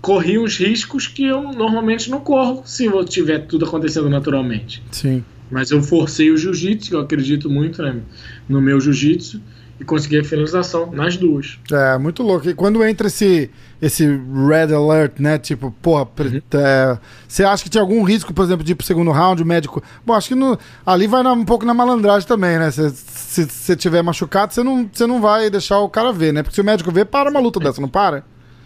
[0.01, 4.83] corri uns riscos que eu normalmente não corro se eu tiver tudo acontecendo naturalmente.
[4.91, 5.23] Sim.
[5.51, 8.01] Mas eu forcei o jiu-jitsu, eu acredito muito né,
[8.47, 9.41] no meu jiu-jitsu,
[9.79, 11.59] e consegui a finalização nas duas.
[11.71, 12.49] É, muito louco.
[12.49, 13.49] E quando entra esse,
[13.81, 15.37] esse red alert, né?
[15.37, 16.41] Tipo, porra, uhum.
[16.53, 19.45] é, você acha que tinha algum risco, por exemplo, de ir pro segundo round, o
[19.45, 19.83] médico.
[20.05, 22.71] Bom, acho que no, ali vai na, um pouco na malandragem também, né?
[22.71, 26.43] Se você tiver machucado, você não, não vai deixar o cara ver, né?
[26.43, 28.23] Porque se o médico ver, para uma luta dessa, não para?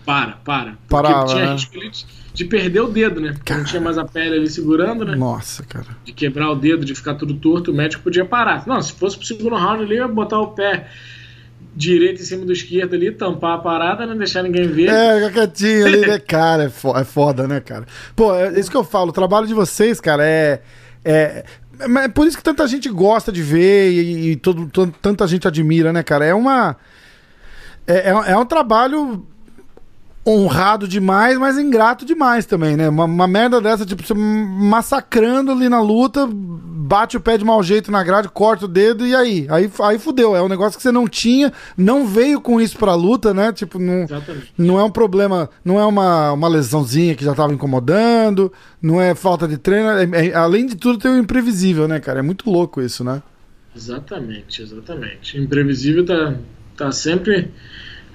[0.07, 0.77] Para, para.
[0.87, 1.51] Porque Parava, tinha né?
[1.51, 1.75] risco
[2.33, 3.33] de perder o dedo, né?
[3.33, 5.17] Porque não tinha mais a pele ali segurando, né?
[5.17, 5.85] Nossa, cara.
[6.05, 8.65] De quebrar o dedo, de ficar tudo torto, o médico podia parar.
[8.65, 10.87] Não, se fosse pro segundo round ali, ia botar o pé
[11.75, 14.87] direito em cima do esquerdo ali, tampar a parada, não deixar ninguém ver.
[14.87, 16.19] É, quietinho ali, né?
[16.25, 17.85] Cara, é foda, é foda, né, cara?
[18.15, 20.61] Pô, é isso que eu falo, o trabalho de vocês, cara, é.
[21.03, 21.43] É,
[21.79, 24.67] é por isso que tanta gente gosta de ver e, e todo,
[25.01, 26.23] tanta gente admira, né, cara?
[26.23, 26.77] É uma.
[27.85, 29.25] É, é, é um trabalho
[30.27, 32.89] honrado demais, mas ingrato demais também, né?
[32.89, 37.63] Uma, uma, merda dessa, tipo, você massacrando ali na luta, bate o pé de mau
[37.63, 39.47] jeito na grade, corta o dedo e aí?
[39.49, 40.35] Aí, aí fudeu.
[40.35, 43.53] É um negócio que você não tinha, não veio com isso pra luta, né?
[43.53, 44.05] Tipo, não,
[44.57, 49.15] não é um problema, não é uma, uma lesãozinha que já tava incomodando, não é
[49.15, 49.89] falta de treino.
[49.89, 52.19] É, é, além de tudo, tem o imprevisível, né, cara?
[52.19, 53.23] É muito louco isso, né?
[53.73, 55.37] Exatamente, exatamente.
[55.37, 56.35] Imprevisível tá,
[56.75, 57.51] tá sempre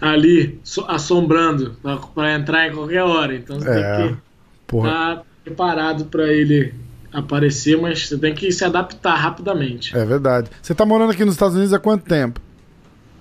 [0.03, 1.77] ali assombrando
[2.12, 3.37] para entrar em qualquer hora.
[3.37, 4.19] Então você é, tem
[4.67, 6.75] que estar tá preparado para ele
[7.12, 9.97] aparecer, mas você tem que se adaptar rapidamente.
[9.97, 10.51] É verdade.
[10.61, 12.41] Você está morando aqui nos Estados Unidos há quanto tempo?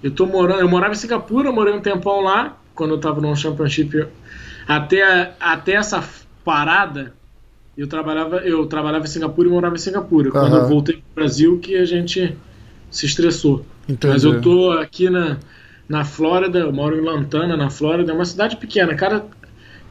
[0.01, 3.35] Eu tô morando, eu morava em Singapura, morei um tempão lá, quando eu estava no
[3.35, 4.07] Championship.
[4.67, 6.03] Até, até essa
[6.43, 7.13] parada,
[7.77, 10.31] eu trabalhava, eu trabalhava em Singapura e morava em Singapura.
[10.31, 12.35] Quando eu voltei para o Brasil, que a gente
[12.89, 13.63] se estressou.
[13.87, 14.11] Entendi.
[14.11, 15.37] Mas eu tô aqui na
[15.87, 18.95] na Flórida, eu moro em Lantana, na Flórida, é uma cidade pequena.
[18.95, 19.25] Cara,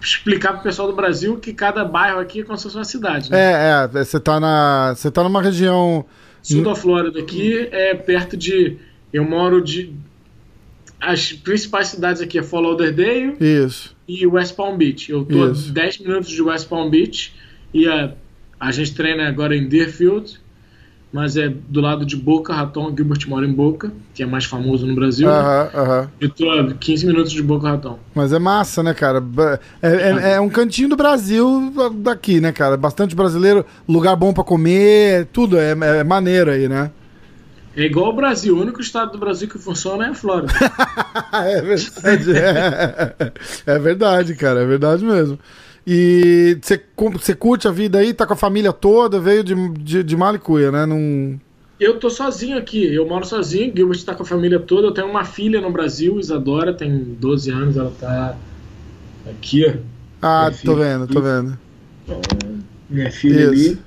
[0.01, 3.31] explicar pro pessoal do Brasil que cada bairro aqui é como se fosse uma cidade.
[3.31, 3.39] Né?
[3.39, 4.95] É, é, você tá na.
[4.97, 6.05] Você tá numa região.
[6.43, 8.79] Sul da Flórida aqui é perto de.
[9.13, 9.93] Eu moro de.
[10.99, 13.97] As principais cidades aqui é Fort Lauderdale Isso.
[14.07, 15.11] e West Palm Beach.
[15.11, 15.71] Eu tô Isso.
[15.71, 17.35] a 10 minutos de West Palm Beach
[17.73, 18.13] e a,
[18.59, 20.39] a gente treina agora em Deerfield
[21.13, 22.95] mas é do lado de Boca Raton.
[22.97, 25.29] Gilbert mora em Boca, que é mais famoso no Brasil.
[25.29, 26.09] Uh -huh, uh -huh.
[26.21, 27.99] Eu tô a 15 minutos de Boca Raton.
[28.15, 29.23] Mas é massa, né, cara?
[29.83, 32.77] É, é, é, um cantinho do Brasil daqui, né, cara?
[32.77, 35.59] Bastante brasileiro, lugar bom para comer, tudo.
[35.59, 36.91] É, é maneiro aí, né?
[37.77, 40.53] É igual o Brasil, o único estado do Brasil que funciona é a Flórida.
[41.33, 42.33] é verdade.
[42.37, 43.33] É.
[43.67, 45.39] é verdade, cara, é verdade mesmo.
[45.87, 50.17] E você curte a vida aí, tá com a família toda, veio de, de, de
[50.17, 50.87] Malicuia, né?
[50.87, 51.39] Num...
[51.79, 55.09] Eu tô sozinho aqui, eu moro sozinho, Gilbert tá com a família toda, eu tenho
[55.09, 58.37] uma filha no Brasil, Isadora, tem 12 anos, ela tá
[59.29, 59.79] aqui, ó.
[60.21, 61.15] Ah, tô vendo, aqui.
[61.15, 61.59] tô vendo.
[62.89, 63.71] Minha filha Isso.
[63.71, 63.79] ali.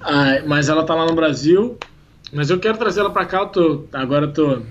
[0.00, 1.76] Ah, mas ela tá lá no Brasil,
[2.32, 4.62] mas eu quero trazer ela pra cá, eu tô, agora eu tô...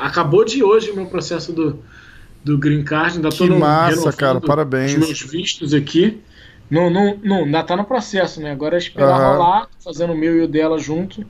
[0.00, 1.78] Acabou de hoje o meu processo do,
[2.44, 3.16] do Green Card.
[3.16, 4.92] Ainda que massa, cara, parabéns.
[4.92, 6.20] Os meus vistos aqui.
[6.70, 8.50] Não, não, não, ainda tá no processo, né?
[8.50, 9.36] Agora é esperar uhum.
[9.36, 11.24] rolar, fazendo o meu e o dela junto,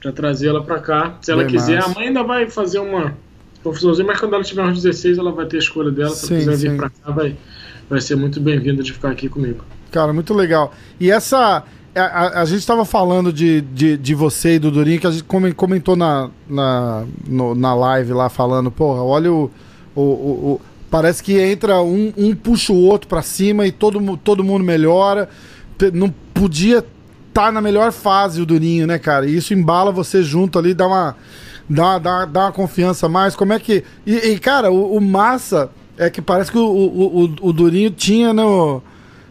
[0.00, 1.18] para trazer ela para cá.
[1.20, 1.90] Se ela Bem quiser, massa.
[1.90, 3.16] a mãe ainda vai fazer uma
[3.62, 6.10] confusãozinha, mas quando ela tiver uns 16, ela vai ter a escolha dela.
[6.10, 6.68] Se sim, ela quiser sim.
[6.70, 7.36] vir para cá, vai,
[7.90, 9.64] vai ser muito bem-vinda de ficar aqui comigo.
[9.90, 10.72] Cara, muito legal.
[11.00, 11.64] E essa.
[11.96, 15.10] A, a, a gente estava falando de, de, de, você e do Durinho, que a
[15.10, 19.50] gente comentou na, na, no, na live lá, falando, porra, olha o
[19.98, 24.16] o, o, o, parece que entra um, um puxa o outro para cima e todo,
[24.18, 25.28] todo mundo melhora.
[25.92, 29.26] Não podia estar tá na melhor fase o Durinho, né, cara?
[29.26, 31.16] E isso embala você junto ali, dá uma,
[31.68, 33.34] dá, dá, dá uma confiança mais.
[33.34, 33.84] Como é que.
[34.06, 37.90] E, e cara, o, o, massa é que parece que o, o, o, o Durinho
[37.90, 38.82] tinha no.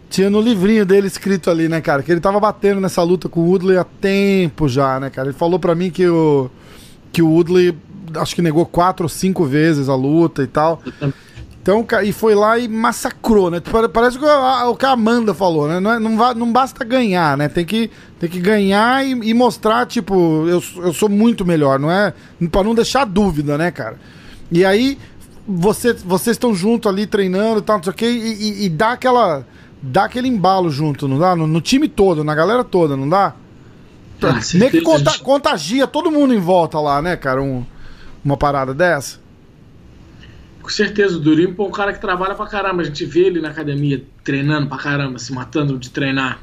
[0.09, 2.01] Tinha no livrinho dele escrito ali, né, cara?
[2.01, 5.27] Que ele tava batendo nessa luta com o Woodley há tempo já, né, cara?
[5.27, 6.49] Ele falou para mim que o,
[7.11, 7.75] que o Woodley
[8.15, 10.81] acho que negou quatro ou cinco vezes a luta e tal.
[11.61, 13.61] Então, e foi lá e massacrou, né?
[13.91, 15.81] Parece o que a Amanda falou, né?
[15.81, 17.49] Não, é, não, não basta ganhar, né?
[17.49, 21.91] Tem que, tem que ganhar e, e mostrar, tipo, eu, eu sou muito melhor, não
[21.91, 22.13] é?
[22.49, 23.99] Pra não deixar dúvida, né, cara?
[24.49, 24.97] E aí,
[25.45, 28.69] você, vocês estão junto ali treinando e tal, não sei o quê, e, e, e,
[28.69, 29.45] dá aquela.
[29.81, 31.35] dá aquele embalo junto, não dá?
[31.35, 33.33] No, no time todo, na galera toda, não dá?
[34.21, 37.41] Ah, Meio que conta, contagia todo mundo em volta lá, né, cara?
[37.41, 37.65] Um,
[38.23, 39.19] uma parada dessa.
[40.61, 42.81] Com certeza, o Durinho é um cara que trabalha pra caramba.
[42.81, 46.39] A gente vê ele na academia treinando pra caramba, se matando de treinar.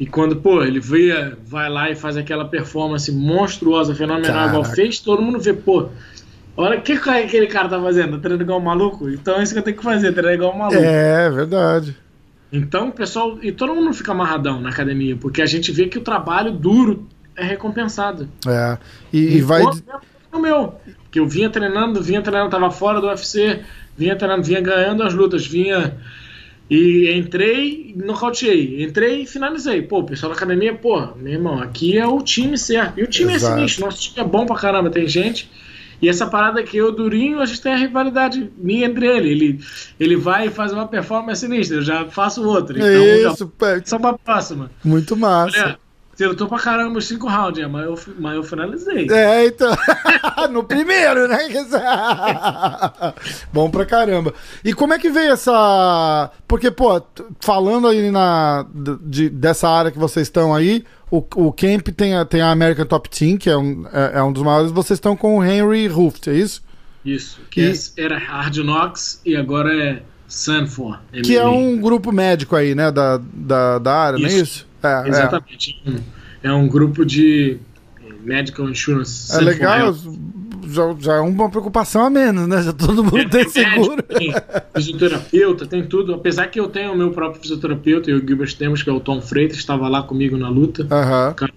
[0.00, 4.98] E quando, pô, ele vê, vai lá e faz aquela performance monstruosa, fenomenal, igual fez,
[4.98, 5.88] todo mundo vê, pô,
[6.56, 9.08] olha o que aquele cara tá fazendo, tá treinando igual um maluco?
[9.08, 10.82] Então é isso que eu tenho que fazer, treinar igual um maluco.
[10.82, 11.96] É, verdade.
[12.52, 16.02] Então, pessoal, e todo mundo fica amarradão na academia, porque a gente vê que o
[16.02, 18.28] trabalho duro é recompensado.
[18.46, 18.78] É,
[19.12, 19.62] e, e vai.
[19.62, 19.70] O
[20.40, 20.74] meu,
[21.10, 23.60] que eu vinha treinando, vinha treinando, tava fora do UFC,
[23.96, 25.96] vinha treinando, vinha ganhando as lutas, vinha.
[26.68, 28.82] E entrei, nocauteei.
[28.82, 29.82] Entrei e finalizei.
[29.82, 32.98] Pô, o pessoal da academia, pô, meu irmão, aqui é o time certo.
[32.98, 33.54] E o time é Exato.
[33.54, 35.48] é sinistro, nosso time é bom pra caramba, tem gente.
[36.00, 39.30] E essa parada que eu, Durinho, a gente tem a rivalidade minha entre ele.
[39.30, 39.60] Ele,
[39.98, 42.76] ele vai e faz uma performance sinistra, eu já faço outra.
[42.76, 43.82] Então, Isso, já...
[43.84, 44.70] só pra próxima.
[44.84, 45.58] Muito massa.
[45.58, 45.78] Olha,
[46.16, 49.06] você lutou pra caramba os cinco rounds, mas eu, mas eu finalizei.
[49.10, 49.70] É, então.
[50.50, 51.36] no primeiro, né?
[53.52, 54.32] Bom pra caramba.
[54.64, 56.30] E como é que veio essa.
[56.48, 57.02] Porque, pô,
[57.38, 58.64] falando aí na,
[59.02, 62.86] de, dessa área que vocês estão aí, o, o Camp tem a, tem a American
[62.86, 64.72] Top Team, que é um, é, é um dos maiores.
[64.72, 66.62] Vocês estão com o Henry Ruft, é isso?
[67.04, 67.38] Isso.
[67.50, 67.72] Que e...
[67.72, 70.98] É, era Hard Knocks e agora é Sanford.
[71.22, 72.90] Que é um grupo médico aí, né?
[72.90, 74.26] Da, da, da área, isso.
[74.26, 74.66] não é isso?
[74.86, 75.82] É, é, Exatamente.
[76.42, 76.48] É.
[76.48, 77.58] é um grupo de
[78.22, 79.34] medical insurance.
[79.34, 79.94] É legal,
[80.68, 82.62] já, já, é uma preocupação a menos, né?
[82.62, 84.02] Já todo mundo é, tem seguro.
[84.02, 84.34] Tem
[84.74, 86.14] fisioterapeuta, tem tudo.
[86.14, 89.00] Apesar que eu tenho o meu próprio fisioterapeuta, e o Gilbert temos, que é o
[89.00, 90.82] Tom Freitas, estava lá comigo na luta.
[90.82, 91.48] Uhum.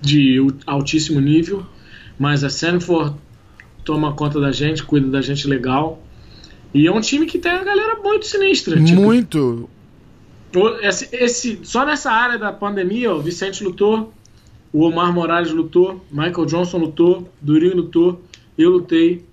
[0.00, 1.64] De altíssimo nível.
[2.18, 3.16] Mas a Sanford
[3.82, 6.02] toma conta da gente, cuida da gente legal.
[6.72, 8.76] E é um time que tem a galera muito sinistra.
[8.82, 9.68] Tipo, muito.
[10.82, 14.12] Esse, esse, só nessa área da pandemia, o Vicente lutou,
[14.72, 18.20] o Omar Morales lutou, Michael Johnson lutou, Durinho lutou,
[18.58, 19.24] eu lutei.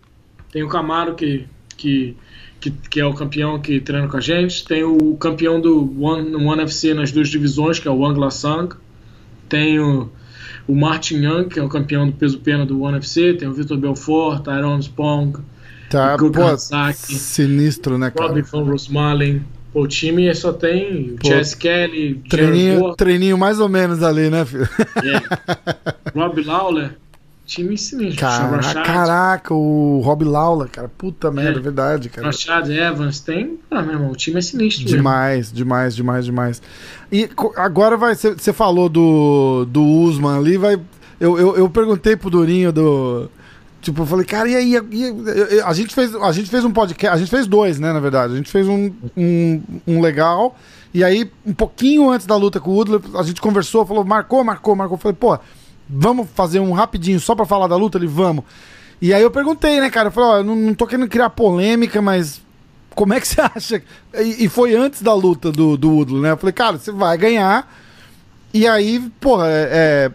[0.51, 2.15] Tem o Camaro que, que,
[2.59, 4.65] que, que, é o campeão que treina com a gente.
[4.65, 8.75] Tem o campeão do One, One FC nas duas divisões, que é o Wang Lasang.
[9.49, 10.09] Tem o,
[10.67, 13.33] o Martin Young, que é o campeão do peso pena do One FC.
[13.33, 15.39] Tem o Vitor Belfort, Tyrone Spong.
[15.89, 16.57] Tá, pô,
[16.93, 18.29] sinistro, né, cara?
[18.29, 19.45] Robin von Rosmalen.
[19.73, 24.67] O time só tem Pô, Chess Kelly, treininho, treininho mais ou menos ali, né, filho?
[25.03, 26.17] É.
[26.17, 26.95] Rob Lawler,
[27.45, 28.19] time sinistro.
[28.19, 31.61] Caraca, caraca, o Rob Lawler, cara, puta merda, é.
[31.61, 32.27] verdade, cara.
[32.27, 34.85] Rashad Evans tem, ah, meu irmão, o time é sinistro.
[34.85, 35.55] Demais, mesmo.
[35.55, 36.61] demais, demais, demais.
[37.11, 40.79] E agora vai, você falou do, do Usman ali, vai.
[41.19, 43.29] Eu, eu, eu perguntei pro Durinho do
[43.81, 44.73] Tipo, eu falei, cara, e aí?
[44.91, 45.61] E aí?
[45.61, 48.33] A, gente fez, a gente fez um podcast, a gente fez dois, né, na verdade.
[48.33, 50.55] A gente fez um, um, um legal,
[50.93, 54.43] e aí, um pouquinho antes da luta com o Woodley, a gente conversou, falou, marcou,
[54.43, 54.95] marcou, marcou.
[54.95, 55.37] Eu falei, pô,
[55.87, 57.97] vamos fazer um rapidinho só pra falar da luta?
[57.97, 58.43] Ele, vamos.
[59.01, 60.07] E aí eu perguntei, né, cara?
[60.07, 62.41] Eu falei, ó, não, não tô querendo criar polêmica, mas
[62.95, 63.83] como é que você acha?
[64.15, 66.31] E, e foi antes da luta do, do Woodley, né?
[66.31, 67.71] Eu falei, cara, você vai ganhar.
[68.53, 70.11] E aí, porra, é, é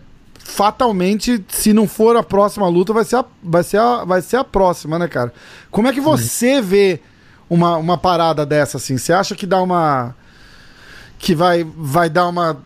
[0.53, 4.37] fatalmente, se não for a próxima luta, vai ser a, vai ser a, vai ser
[4.37, 5.33] a próxima, né, cara?
[5.71, 7.01] Como é que você vê
[7.49, 8.99] uma, uma parada dessa, assim?
[8.99, 10.15] Você acha que dá uma.
[11.19, 12.63] que vai, vai dar uma.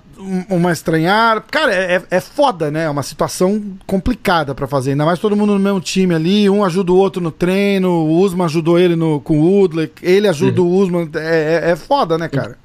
[0.49, 1.45] Uma estranhar.
[1.51, 2.85] Cara, é, é foda, né?
[2.85, 4.93] É uma situação complicada para fazer.
[4.93, 6.49] Ainda mais todo mundo no mesmo time ali.
[6.49, 7.91] Um ajuda o outro no treino.
[7.91, 9.93] O Usman ajudou ele no, com o Woodley.
[10.03, 10.69] Ele ajuda uhum.
[10.69, 11.11] o Usman.
[11.17, 12.57] É, é, é foda, né, cara?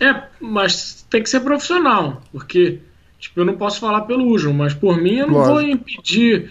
[0.00, 2.22] É, mas tem que ser profissional.
[2.32, 2.80] Porque
[3.18, 5.54] Tipo, eu não posso falar pelo Ujo, mas por mim eu não Lógico.
[5.54, 6.50] vou impedir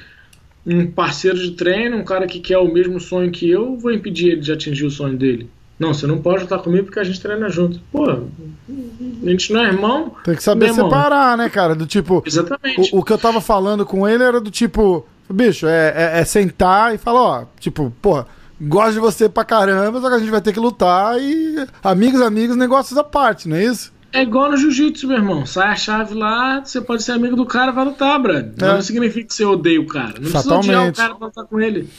[0.65, 4.31] um parceiro de treino, um cara que quer o mesmo sonho que eu, vou impedir
[4.31, 5.49] ele de atingir o sonho dele.
[5.77, 7.79] Não, você não pode estar comigo porque a gente treina junto.
[7.91, 10.15] Pô, a gente não é irmão.
[10.23, 11.75] Tem que saber separar, né, cara?
[11.75, 12.23] Do tipo.
[12.25, 12.95] Exatamente.
[12.95, 16.25] O, o, que eu tava falando com ele era do tipo, bicho, é, é, é
[16.25, 18.25] sentar e falar, ó, tipo, porra,
[18.59, 22.21] gosto de você pra caramba, só que a gente vai ter que lutar e amigos,
[22.21, 23.93] amigos, negócios à parte, não é isso?
[24.17, 25.45] É igual no jiu-jitsu, meu irmão.
[25.45, 28.51] Sai a chave lá, você pode ser amigo do cara, vai lutar, brother.
[28.61, 28.65] É.
[28.73, 30.13] Não significa que você odeia o cara.
[30.19, 30.67] Não Fatalmente.
[30.67, 31.89] precisa odiar o cara pra lutar com ele.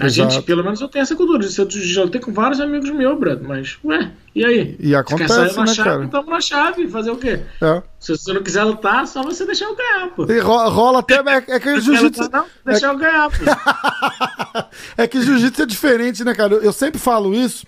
[0.00, 0.30] A Exato.
[0.34, 1.44] gente, pelo menos eu tenho essa cultura.
[1.44, 3.46] Eu já lutei com vários amigos meus, brother.
[3.46, 4.76] Mas, ué, e aí?
[4.80, 6.08] E acontece, na né, chave, cara?
[6.08, 7.40] Tamo na chave, fazer o quê?
[7.60, 7.82] É.
[8.00, 10.24] Se você não quiser lutar, só você deixar eu ganhar, pô.
[10.32, 11.16] E ro- rola até.
[11.16, 12.30] É, é que o quer jiu-jitsu.
[12.32, 13.36] não, deixa eu ganhar, pô.
[14.96, 16.54] É que jiu-jitsu é diferente, né, cara?
[16.54, 17.66] Eu sempre falo isso.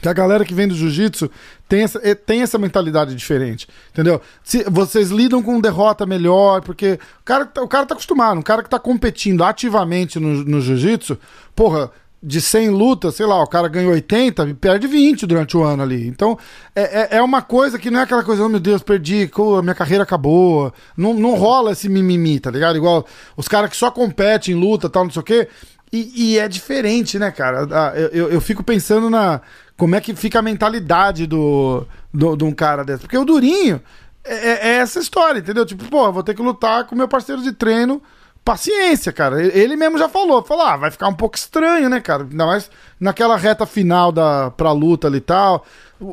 [0.00, 1.30] Que a galera que vem do jiu-jitsu
[1.68, 4.20] tem essa, eh, tem essa mentalidade diferente, entendeu?
[4.42, 8.42] Se, vocês lidam com derrota melhor, porque o cara, tá- o cara tá acostumado, um
[8.42, 11.16] cara que tá competindo ativamente no, no jiu-jitsu,
[11.54, 15.62] porra, de 100 lutas, sei lá, o cara ganha 80 e perde 20 durante o
[15.62, 16.06] ano ali.
[16.08, 16.38] Então,
[16.74, 19.60] é, é, é uma coisa que não é aquela coisa, oh meu Deus, perdi, co-
[19.62, 20.72] minha carreira acabou.
[20.96, 22.76] Não, não rola esse mimimi, tá ligado?
[22.76, 25.48] Igual os caras que só competem, luta tal, não sei o quê.
[25.92, 27.68] E, e é diferente, né, cara?
[27.70, 29.40] Ah, Eu, eu, eu fico pensando na.
[29.76, 33.00] Como é que fica a mentalidade do, do, de um cara desse.
[33.02, 33.80] Porque o Durinho
[34.24, 35.66] é, é- é essa história, entendeu?
[35.66, 38.00] Tipo, pô, vou ter que lutar com meu parceiro de treino.
[38.44, 39.42] Paciência, cara.
[39.42, 40.42] Ele- mesmo já falou.
[40.44, 42.22] Falou, ah, vai ficar um pouco estranho, né, cara?
[42.24, 45.64] Ainda mais naquela reta final da, pra luta ali e tal.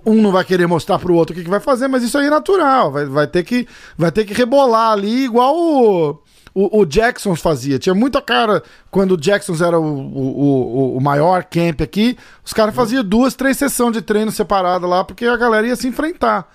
[0.05, 2.27] Um não vai querer mostrar pro outro o que, que vai fazer, mas isso aí
[2.27, 2.91] é natural.
[2.91, 6.19] Vai, vai, ter, que, vai ter que rebolar ali, igual o,
[6.53, 7.79] o, o Jackson fazia.
[7.79, 10.37] Tinha muita cara, quando o Jackson era o, o,
[10.93, 15.03] o, o maior camp aqui, os caras faziam duas, três sessões de treino separada lá,
[15.03, 16.51] porque a galera ia se enfrentar.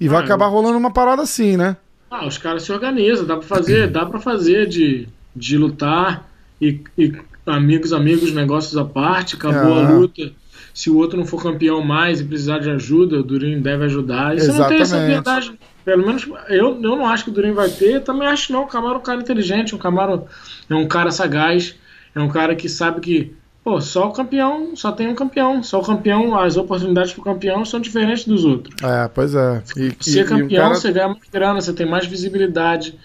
[0.00, 1.76] E vai Ah, acabar rolando uma parada assim, né?
[2.10, 6.28] Ah, os caras se organizam, dá pra fazer, dá pra fazer de, de lutar
[6.60, 7.12] e, e
[7.46, 9.86] amigos, amigos, negócios à parte, acabou Ah.
[9.86, 10.32] a luta.
[10.72, 14.36] Se o outro não for campeão mais e precisar de ajuda, o Durinho deve ajudar.
[14.36, 15.12] Isso não tem essa Exatamente.
[15.14, 15.58] verdade.
[15.84, 18.62] Pelo menos eu, eu não acho que o Durinho vai ter, também acho que não.
[18.62, 20.24] O Camaro é um cara inteligente, o Camaro
[20.70, 21.74] é um cara sagaz,
[22.14, 25.62] é um cara que sabe que, pô, só o campeão, só tem um campeão.
[25.62, 28.74] Só o campeão, as oportunidades pro campeão são diferentes dos outros.
[28.82, 29.62] É, pois é.
[29.76, 32.98] E, Ser o campeão, cara- você ganha mais grana, você tem mais visibilidade,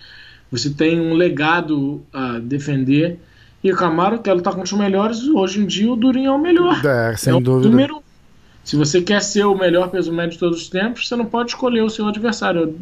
[0.52, 3.20] você tem um legado a defender.
[3.62, 6.40] E o Camaro quer lutar contra os melhores, hoje em dia o Durinho é o
[6.40, 6.80] melhor.
[6.86, 7.68] É, sem é o dúvida.
[7.70, 8.02] número.
[8.70, 11.50] Se você quer ser o melhor peso médio de todos os tempos, você não pode
[11.50, 12.62] escolher o seu adversário.
[12.62, 12.76] Eu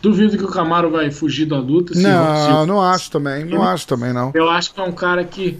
[0.00, 1.92] duvido que o Camaro vai fugir da luta.
[1.92, 3.44] se- Não, se- não acho também.
[3.44, 4.32] Não acho também, não.
[4.34, 5.58] Eu acho que é um cara que,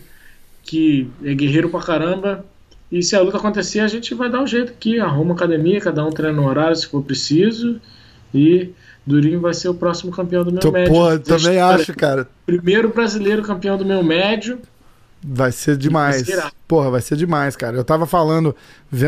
[0.62, 2.46] que é guerreiro pra caramba.
[2.90, 4.98] E se a luta acontecer, a gente vai dar um jeito aqui.
[4.98, 7.78] Arruma academia, cada um treina no horário se for preciso.
[8.34, 8.70] E
[9.06, 10.94] Durinho vai ser o próximo campeão do meu Tô, médio.
[10.94, 12.26] porra, também acho, cara.
[12.46, 14.58] Primeiro brasileiro campeão do meu médio.
[15.22, 16.22] Vai ser demais.
[16.66, 17.76] Porra, vai ser demais, cara.
[17.76, 18.54] Eu tava falando,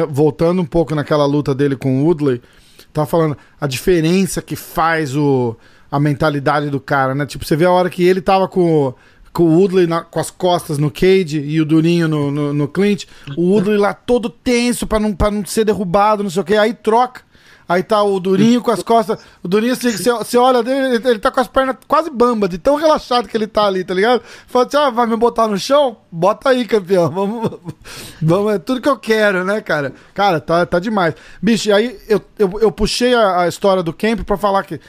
[0.08, 2.40] voltando um pouco naquela luta dele com o Woodley,
[2.92, 5.56] tava falando a diferença que faz o,
[5.90, 7.26] a mentalidade do cara, né?
[7.26, 8.92] Tipo, você vê a hora que ele tava com,
[9.32, 12.66] com o Woodley na- com as costas no cage e o Durinho no, no, no
[12.68, 16.44] clinch, o Woodley lá todo tenso pra não, pra não ser derrubado, não sei o
[16.44, 17.22] que, aí troca.
[17.70, 19.20] Aí tá o Durinho com as costas.
[19.44, 22.48] O Durinho, assim, você, você olha dele, ele, ele tá com as pernas quase bamba,
[22.48, 24.22] de tão relaxado que ele tá ali, tá ligado?
[24.48, 25.98] Fala assim, ah, vai me botar no chão?
[26.10, 27.08] Bota aí, campeão.
[27.14, 27.60] Vamos,
[28.20, 29.92] vamos, é tudo que eu quero, né, cara?
[30.12, 31.14] Cara, tá, tá demais.
[31.40, 34.80] Bicho, aí eu, eu, eu puxei a, a história do Camp pra falar que.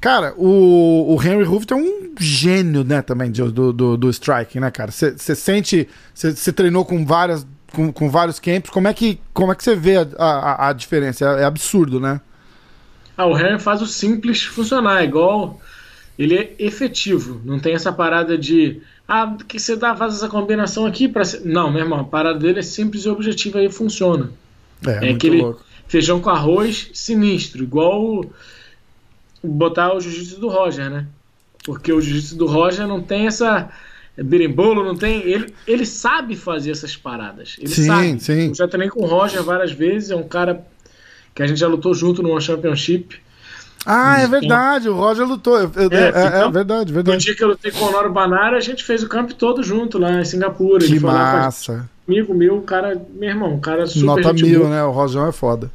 [0.00, 4.70] Cara, o, o Henry Hooft é um gênio, né, também, do, do, do striking, né,
[4.70, 4.90] cara?
[4.90, 5.86] Você sente.
[6.14, 7.46] Você treinou com várias.
[7.74, 10.72] Com, com vários camps, como é que como é que você vê a, a, a
[10.72, 11.24] diferença?
[11.24, 12.20] É, é absurdo, né?
[13.20, 15.60] Ah, o Harry faz o simples funcionar, igual.
[16.18, 18.80] Ele é efetivo, não tem essa parada de.
[19.08, 22.60] Ah, que você dá, faz essa combinação aqui para Não, meu irmão, a parada dele
[22.60, 24.30] é simples e objetiva e funciona.
[24.86, 25.64] É, É aquele louco.
[25.88, 28.24] feijão com arroz sinistro, igual
[29.42, 31.06] botar o jiu-jitsu do Roger, né?
[31.64, 33.70] Porque o jiu-jitsu do Roger não tem essa
[34.16, 35.22] berimbolo, não tem.
[35.22, 37.56] Ele, ele sabe fazer essas paradas.
[37.58, 38.20] Ele Sim, sabe.
[38.20, 38.48] sim.
[38.48, 40.64] Eu já treinei com o Roger várias vezes, é um cara
[41.40, 43.16] que a gente já lutou junto numa Championship.
[43.86, 45.58] Ah, é Então- verdade, o Roger lutou.
[45.58, 47.24] Eu- eu- É, É, é, então- verdade, No verdade.
[47.24, 49.96] dia que eu lutei com o Honório Banara, a gente fez o campo todo junto
[49.98, 50.84] lá em Singapura.
[50.84, 51.88] Que massa.
[52.06, 54.84] amigo meu, um cara, meu irmão, um cara super Nota mil, né?
[54.84, 55.70] O Rojão é foda.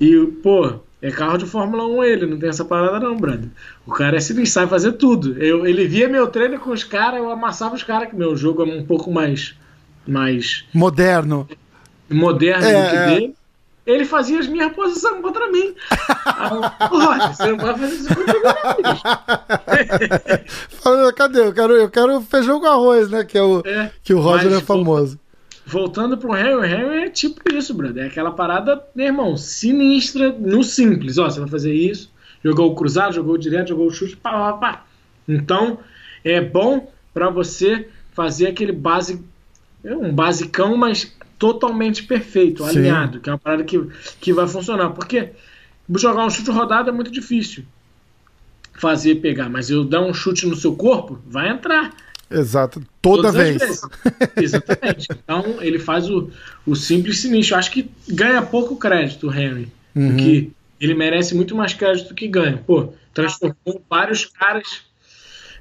[0.00, 3.48] E, pô, é carro de Fórmula 1 ele, não tem essa parada não, brother.
[3.86, 5.40] O cara é sinistro, sabe fazer tudo.
[5.40, 8.62] Eu, ele via meu treino com os caras, eu amassava os caras, que meu jogo
[8.62, 9.54] é um pouco mais,
[10.08, 11.46] mais Moderno.
[12.10, 13.06] moderno É, do que é.
[13.06, 13.34] dele.
[13.86, 15.74] Ele fazia as minhas posições contra mim.
[16.88, 18.32] Porra, você não vai fazer isso comigo
[21.14, 21.40] Cadê?
[21.40, 23.24] Eu quero, eu quero feijão com arroz, né?
[23.24, 23.90] Que, é o, É.
[24.02, 25.20] que o Roger Mas, é famoso.
[25.66, 28.04] Voltando pro Harry, o Harry é tipo isso, brother.
[28.04, 31.16] É aquela parada, meu irmão, sinistra no simples.
[31.18, 32.10] Ó, você vai fazer isso,
[32.42, 34.84] jogou o cruzado, jogou o direto, jogou o chute, pá, pá, pá.
[35.26, 35.78] Então,
[36.22, 39.22] é bom pra você fazer aquele base,
[39.82, 42.78] é um basicão, mas totalmente perfeito, Sim.
[42.78, 43.80] alinhado, que é uma parada que,
[44.20, 44.90] que vai funcionar.
[44.90, 45.30] Porque
[45.96, 47.64] jogar um chute rodado é muito difícil
[48.74, 51.94] fazer pegar, mas eu dar um chute no seu corpo, vai entrar.
[52.30, 53.62] Exato, toda vez.
[54.36, 55.08] Exatamente.
[55.24, 56.30] Então ele faz o,
[56.66, 57.56] o simples sinistro.
[57.56, 59.68] Acho que ganha pouco crédito o Henry.
[59.94, 60.08] Uhum.
[60.08, 62.58] Porque ele merece muito mais crédito que ganha.
[62.58, 64.82] Pô, transformou vários caras,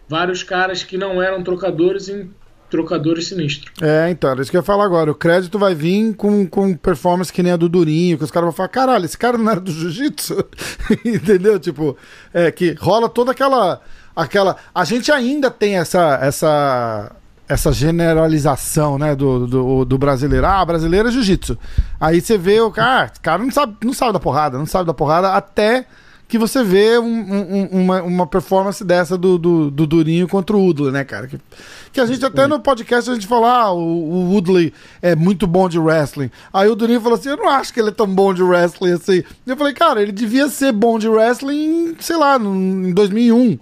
[0.07, 2.29] vários caras que não eram trocadores em
[2.73, 3.71] trocadores sinistros.
[3.79, 5.11] É, então, era isso que eu ia falar agora.
[5.11, 8.47] O crédito vai vir com, com performance que nem a do Durinho, que os caras
[8.47, 10.43] vão falar, caralho, esse cara não era do jiu-jitsu?
[11.05, 11.59] Entendeu?
[11.59, 11.95] Tipo,
[12.33, 13.79] é que rola toda aquela
[14.15, 14.57] aquela.
[14.73, 17.15] A gente ainda tem essa essa
[17.47, 20.47] essa generalização, né, do, do, do brasileiro.
[20.47, 21.55] Ah, brasileiro é jiu-jitsu.
[22.01, 24.87] Aí você vê o cara, ah, cara não sabe, não sabe da porrada, não sabe
[24.87, 25.85] da porrada até
[26.33, 30.59] que você vê um, um, uma, uma performance dessa do, do, do, Durinho contra o
[30.59, 31.27] Woodley, né, cara?
[31.27, 31.39] Que,
[31.91, 35.45] que a gente até no podcast a gente fala, ah, o, o Woodley é muito
[35.45, 36.31] bom de wrestling.
[36.51, 38.93] Aí o Durinho falou assim, eu não acho que ele é tão bom de wrestling
[38.93, 39.23] assim.
[39.45, 43.59] Eu falei, cara, ele devia ser bom de wrestling, sei lá, em 2001.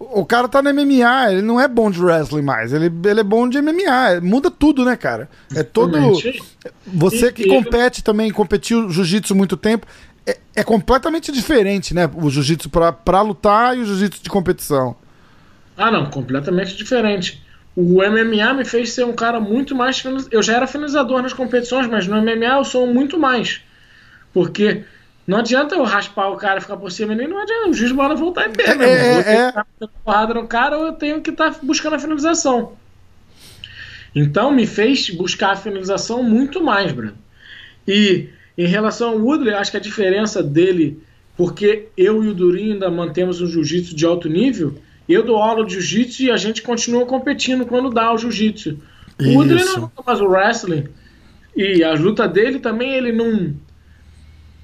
[0.00, 3.24] O cara tá no MMA, ele não é bom de wrestling mais, ele, ele é
[3.24, 4.20] bom de MMA.
[4.22, 5.28] Muda tudo, né, cara?
[5.54, 5.96] É todo.
[6.84, 9.86] Você que compete também, competiu jiu-jitsu muito tempo,
[10.28, 12.08] é, é, completamente diferente, né?
[12.14, 14.94] O jiu-jitsu pra, pra lutar e o jiu-jitsu de competição.
[15.76, 17.42] Ah, não, completamente diferente.
[17.74, 20.04] O MMA me fez ser um cara muito mais.
[20.30, 23.62] Eu já era finalizador nas competições, mas no MMA eu sou muito mais.
[24.34, 24.84] Porque
[25.26, 27.70] não adianta eu raspar o cara e ficar por cima, nem não adianta.
[27.70, 28.84] O juiz bora voltar em pé, né?
[28.84, 29.48] É, eu é.
[29.48, 29.66] estar
[30.04, 32.72] porrada no cara ou eu tenho que estar tá buscando a finalização.
[34.14, 37.16] Então me fez buscar a finalização muito mais, Bruno.
[37.86, 38.28] E
[38.58, 41.00] em relação ao Woodley, acho que a diferença dele,
[41.36, 44.74] porque eu e o Durinho ainda mantemos um jiu-jitsu de alto nível,
[45.08, 48.76] eu dou aula de jiu-jitsu e a gente continua competindo quando dá o jiu-jitsu.
[49.20, 50.88] O Woodley não luta mais o wrestling.
[51.56, 53.54] E a luta dele também, ele não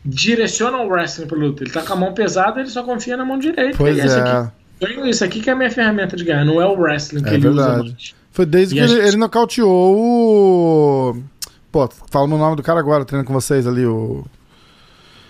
[0.05, 1.63] direciona o wrestling pro luta.
[1.63, 3.77] Ele tá com a mão pesada, ele só confia na mão direita.
[3.79, 4.21] Pois é.
[4.83, 7.31] Aqui, isso aqui que é a minha ferramenta de ganhar, não é o wrestling que
[7.31, 7.71] é ele verdade.
[7.71, 8.15] usa mais.
[8.31, 9.07] Foi desde e que ele, gente...
[9.07, 11.23] ele nocauteou o.
[11.75, 14.25] Pô, fala o nome do cara agora, treinando com vocês ali, o.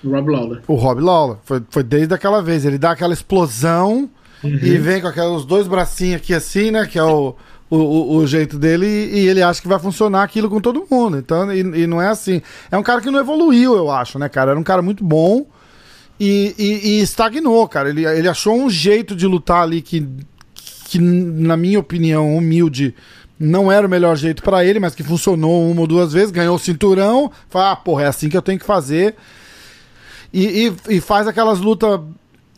[0.04, 0.62] Rob Lawler.
[0.68, 1.38] O Rob Lawler.
[1.42, 2.66] Foi, foi desde aquela vez.
[2.66, 4.10] Ele dá aquela explosão
[4.42, 4.50] uhum.
[4.50, 6.84] e vem com aqueles dois bracinhos aqui assim, né?
[6.84, 7.34] Que é o
[7.70, 11.16] o, o, jeito dele e, ele acha que vai funcionar aquilo com todo mundo.
[11.16, 12.42] Então, e, e, não é assim.
[12.70, 14.50] É um cara que não evoluiu, eu acho, né, cara?
[14.50, 15.46] Era um cara muito bom
[16.20, 17.88] e, e, e estagnou, cara.
[17.88, 20.06] Ele, ele achou um jeito de lutar ali que,
[20.54, 22.94] que, na minha opinião, humilde,
[23.38, 26.56] não era o melhor jeito para ele, mas que funcionou uma ou duas vezes, ganhou
[26.56, 29.16] o cinturão, fala, ah, porra, é assim que eu tenho que fazer.
[30.32, 32.00] E, e, e faz aquelas lutas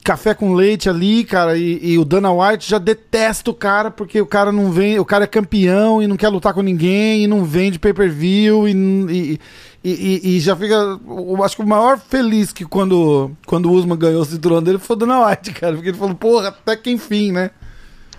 [0.07, 4.21] café com leite ali, cara, e, e, o Dana White já detesta o cara porque
[4.21, 7.27] o cara não vem, o cara é campeão e não quer lutar com ninguém e
[7.27, 9.41] não vende pay-per-view e,
[9.83, 13.99] e, e, já fica, eu acho que o maior feliz que quando, quando o Usman
[13.99, 16.91] ganhou o cinturão dele foi o Dana White, cara, porque ele falou, porra, até que
[16.91, 17.51] enfim, né?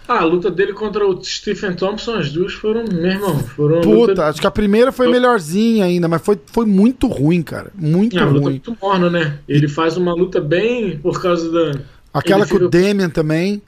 [0.07, 3.81] Ah, a luta dele contra o Stephen Thompson, as duas foram, meu irmão, foram.
[3.81, 4.25] Puta, luta...
[4.27, 7.71] acho que a primeira foi melhorzinha ainda, mas foi, foi muito ruim, cara.
[7.75, 8.33] Muito é, ruim.
[8.33, 9.39] Luta muito morna, né?
[9.49, 11.81] Ele faz uma luta bem por causa da.
[12.13, 13.61] Aquela ele com o Damian também.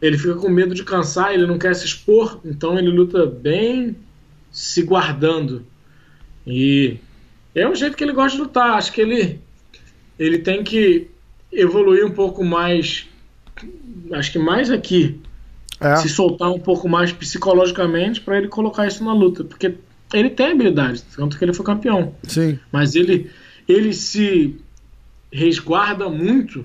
[0.00, 3.94] Ele fica com medo de cansar, ele não quer se expor, então ele luta bem
[4.50, 5.62] se guardando.
[6.46, 6.96] E
[7.54, 8.78] é um jeito que ele gosta de lutar.
[8.78, 9.38] Acho que ele,
[10.18, 11.08] ele tem que
[11.52, 13.06] evoluir um pouco mais.
[14.10, 15.20] Acho que mais aqui
[15.82, 15.96] é.
[15.96, 19.74] se soltar um pouco mais psicologicamente para ele colocar isso na luta, porque
[20.12, 22.14] ele tem habilidade, tanto que ele foi campeão.
[22.24, 22.58] Sim.
[22.70, 23.30] Mas ele
[23.68, 24.56] ele se
[25.32, 26.64] resguarda muito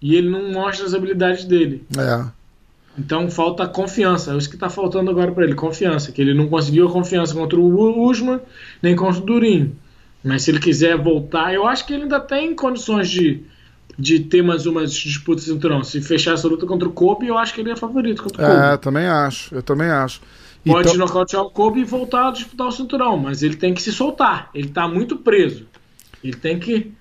[0.00, 1.84] e ele não mostra as habilidades dele.
[1.98, 2.24] É.
[2.98, 4.32] Então falta confiança.
[4.32, 6.12] É isso que está faltando agora para ele, confiança.
[6.12, 8.40] Que ele não conseguiu a confiança contra o Usman,
[8.82, 9.76] nem contra o Durinho.
[10.24, 13.44] Mas se ele quiser voltar, eu acho que ele ainda tem condições de,
[13.98, 15.82] de ter mais umas disputas de cinturão.
[15.82, 18.46] Se fechar essa luta contra o Kobe, eu acho que ele é favorito contra o
[18.46, 18.74] Kobe.
[18.74, 20.20] É, também acho, eu também acho.
[20.64, 21.06] Pode então...
[21.06, 24.50] nocautear o Kobe e voltar a disputar o cinturão, mas ele tem que se soltar.
[24.52, 25.66] Ele tá muito preso.
[26.22, 26.92] Ele tem que.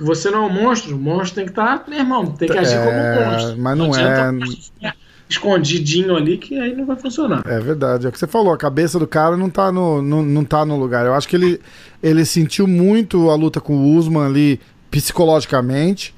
[0.00, 2.56] Você não é um monstro, o monstro tem que estar, tá, meu irmão, tem que
[2.56, 3.58] agir é, como um monstro.
[3.58, 4.94] Mas não, não é.
[5.28, 7.42] Escondidinho ali que aí não vai funcionar.
[7.46, 10.22] É verdade, é o que você falou, a cabeça do cara não tá no, não,
[10.22, 11.04] não tá no lugar.
[11.04, 11.60] Eu acho que ele,
[12.02, 16.14] ele sentiu muito a luta com o Usman ali psicologicamente.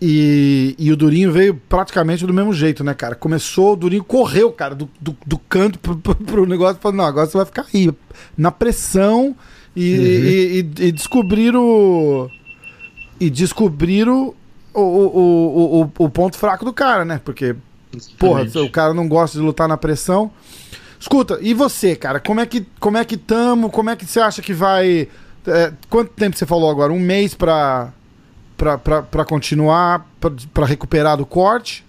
[0.00, 3.16] E, e o Durinho veio praticamente do mesmo jeito, né, cara?
[3.16, 7.04] Começou, o Durinho correu, cara, do, do, do canto pro, pro, pro negócio, falou, não,
[7.04, 7.90] agora você vai ficar aí,
[8.36, 9.34] na pressão,
[9.74, 10.04] e, uhum.
[10.04, 12.30] e, e, e descobriram.
[13.20, 14.34] E descobriram
[14.72, 17.20] o, o, o, o, ponto fraco do cara, né?
[17.24, 17.56] Porque,
[18.16, 20.30] porra, o cara não gosta de lutar na pressão.
[21.00, 22.20] Escuta, e você, cara?
[22.20, 23.70] Como é que, como é que tamo?
[23.70, 25.08] Como é que você acha que vai.
[25.46, 26.92] É, quanto tempo você falou agora?
[26.92, 27.92] Um mês pra
[28.58, 30.06] para continuar,
[30.52, 31.84] para recuperar do corte?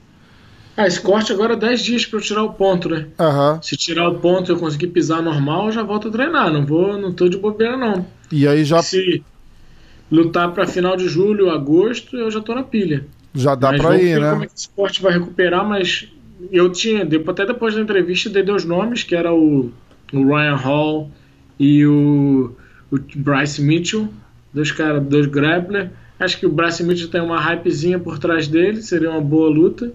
[0.77, 3.07] Ah, esse corte agora é 10 dias pra eu tirar o ponto, né?
[3.19, 3.59] Aham.
[3.61, 6.53] Se tirar o ponto e eu conseguir pisar normal, eu já volto a treinar.
[6.53, 8.05] Não vou, não tô de bobeira, não.
[8.31, 9.21] E aí já, Se
[10.09, 13.05] lutar pra final de julho, agosto, eu já tô na pilha.
[13.33, 14.31] já dá vamos ir, né?
[14.31, 16.07] como é que esse esporte vai recuperar, mas
[16.51, 19.71] eu tinha, até depois da entrevista, dei dois nomes, que era o,
[20.13, 21.11] o Ryan Hall
[21.59, 22.55] e o,
[22.89, 24.07] o Bryce Mitchell,
[24.53, 25.91] dois caras, dois grappler.
[26.19, 29.91] Acho que o Bryce Mitchell tem uma hypezinha por trás dele, seria uma boa luta.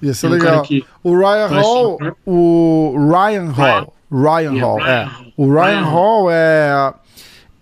[0.00, 0.62] Ia ser É um legal.
[1.02, 5.10] O Ryan Hall, o Ryan Hall, Ryan Hall, é.
[5.36, 6.94] O Ryan Ryan Hall é,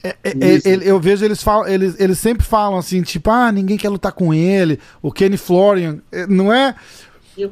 [0.02, 3.76] é- é- ele- eu vejo eles falam, eles, eles sempre falam assim, tipo, ah, ninguém
[3.76, 4.78] quer lutar com ele.
[5.02, 6.74] O Kenny Florian, é, não é?
[7.36, 7.50] Eu-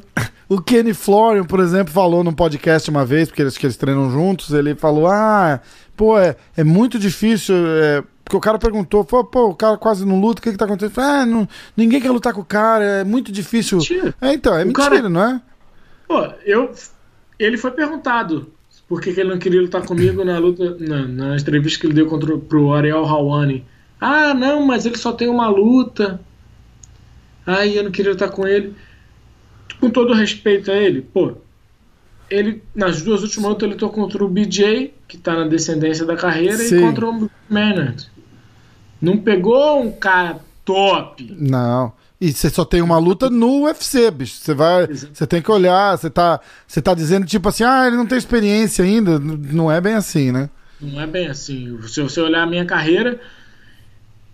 [0.49, 4.11] O Kenny Florian, por exemplo, falou num podcast uma vez, porque eles, que eles treinam
[4.11, 5.61] juntos, ele falou, ah,
[5.97, 10.07] pô, é, é muito difícil, é, porque o cara perguntou, pô, pô, o cara quase
[10.07, 11.01] não luta, o que que tá acontecendo?
[11.05, 13.79] Ah, não, ninguém quer lutar com o cara, é muito difícil.
[13.79, 14.14] Mentira.
[14.20, 15.41] É, então, é O mentira, cara- não é?
[16.09, 16.73] Pô, eu.
[17.39, 18.51] Ele foi perguntado
[18.89, 21.95] por que, que ele não queria lutar comigo na luta, na, na entrevista que ele
[21.95, 23.64] deu contra, pro Ariel Hawani.
[24.01, 26.20] Ah, não, mas ele só tem uma luta.
[27.47, 28.75] Ai, eu não queria lutar com ele.
[29.81, 31.33] Com todo respeito a ele, pô.
[32.31, 36.16] Ele, nas duas últimas lutas, ele lutou contra o BJ, que tá na descendência da
[36.16, 36.77] carreira, Sim.
[36.79, 38.09] e contra o Maynard.
[39.03, 41.34] Não pegou um cara top.
[41.38, 41.92] Não.
[42.20, 44.36] E você só tem uma luta no UFC, bicho.
[44.40, 46.38] Você vai, você tem que olhar, você tá,
[46.68, 49.18] você tá dizendo tipo assim, ah, ele não tem experiência ainda.
[49.18, 50.48] Não é bem assim, né?
[50.80, 51.76] Não é bem assim.
[51.88, 53.20] Se você olhar a minha carreira,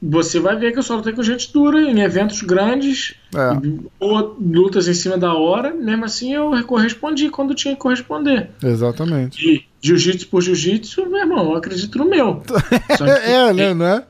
[0.03, 3.51] você vai ver que eu só lutei com gente dura em eventos grandes É,
[3.99, 5.73] ou lutas em cima da hora.
[5.75, 8.51] Mesmo assim, eu correspondi quando tinha que corresponder.
[8.63, 9.43] exatamente.
[9.45, 12.43] E jiu-jitsu por jiu-jitsu, meu irmão, eu acredito no meu.
[13.25, 14.05] É, né, não é?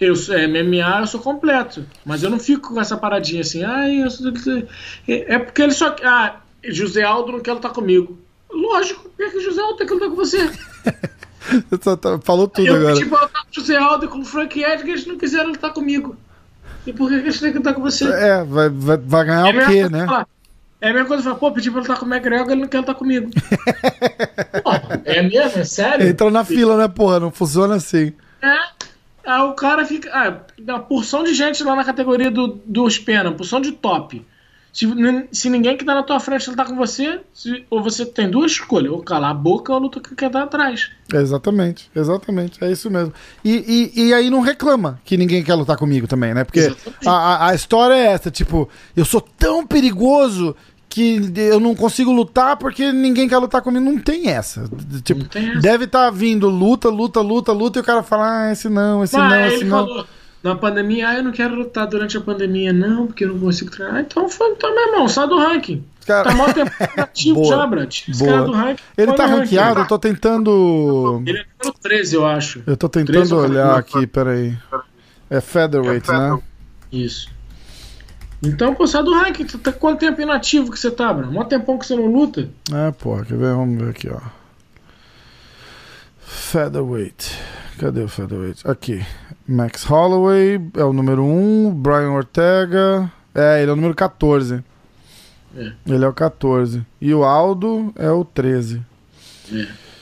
[0.00, 1.84] Eu sou é, MMA, eu sou completo.
[2.04, 4.32] Mas eu não fico com essa paradinha assim, ai, eu sou...
[5.08, 5.94] é é porque ele só.
[6.02, 8.18] Ah, José Aldo não quer lutar comigo.
[8.50, 10.50] Lógico, por que José Aldo tem que lutar com você?
[12.22, 12.94] Falou tudo eu agora.
[12.94, 15.72] pedi pra lutar com José Aldo e com o Frank Edgar, eles não quiseram lutar
[15.72, 16.16] comigo.
[16.86, 18.04] E por que eles têm que lutar com você?
[18.12, 20.06] É, vai, vai, vai ganhar a o quê, né?
[20.06, 20.26] falar-
[20.80, 22.78] É a mesma coisa falar, pô, pedi pra lutar com o McGregor, ele não quer
[22.80, 23.30] lutar comigo.
[24.62, 24.70] Pô,
[25.04, 25.60] é mesmo?
[25.60, 26.06] É sério?
[26.06, 27.20] Entra na fila, né, porra?
[27.20, 28.12] Não funciona assim.
[28.40, 28.56] É.
[29.26, 30.10] Aí o cara fica.
[30.12, 34.24] Ah, porção de gente lá na categoria do, dos pena, porção de top.
[34.72, 34.86] Se,
[35.32, 38.52] se ninguém que tá na tua frente lutar com você, se- ou você tem duas
[38.52, 40.90] escolhas, ou calar a boca ou luta com quem tá atrás.
[41.12, 43.12] Exatamente, exatamente, é isso mesmo.
[43.44, 46.42] E, e, e aí não reclama que ninguém quer lutar comigo também, né?
[46.44, 46.72] Porque
[47.04, 48.66] a, a, a história é essa, tipo,
[48.96, 50.56] eu sou tão perigoso
[50.92, 53.84] que eu não consigo lutar porque ninguém quer lutar comigo.
[53.84, 54.68] Não tem essa.
[55.02, 55.60] Tipo, Não tem essa.
[55.60, 59.16] deve estar vindo luta, luta, luta, luta, e o cara fala, ah, esse não, esse
[59.16, 59.86] Ah, não, aí esse ele não.
[59.86, 60.06] falou,
[60.42, 63.70] na pandemia, ah, eu não quero lutar durante a pandemia, não, porque eu não consigo
[63.70, 63.96] treinar.
[63.96, 65.84] Ah, Então, foi, então meu irmão, sai do ranking.
[66.06, 66.70] Cara, Tá mó tempo
[67.00, 67.56] ativo Boa.
[67.56, 67.88] já, Brad.
[68.08, 68.32] Esse Boa.
[68.32, 68.82] cara do ranking.
[68.98, 71.22] ele tá ranqueado, eu tô tentando.
[71.26, 72.62] Ele é número 13, eu acho.
[72.66, 74.56] Eu tô tentando olhar aqui, peraí.
[75.30, 76.38] É featherweight, né?
[76.90, 77.28] Isso.
[78.42, 79.44] Então, pô, sai do ranking.
[79.44, 81.32] Tu tá quanto tempo inativo que você tá, Bruno?
[81.32, 82.48] Mó tempão que você não luta.
[82.72, 83.54] É, porra, quer ver?
[83.54, 84.20] Vamos ver aqui, ó.
[86.18, 87.38] Featherweight.
[87.78, 88.68] Cadê o Featherweight?
[88.68, 89.04] Aqui.
[89.46, 91.74] Max Holloway é o número 1.
[91.74, 93.10] Brian Ortega.
[93.34, 94.62] É, ele é o número 14.
[95.56, 95.72] É.
[95.86, 96.84] Ele é o 14.
[97.00, 98.82] E o Aldo é o 13.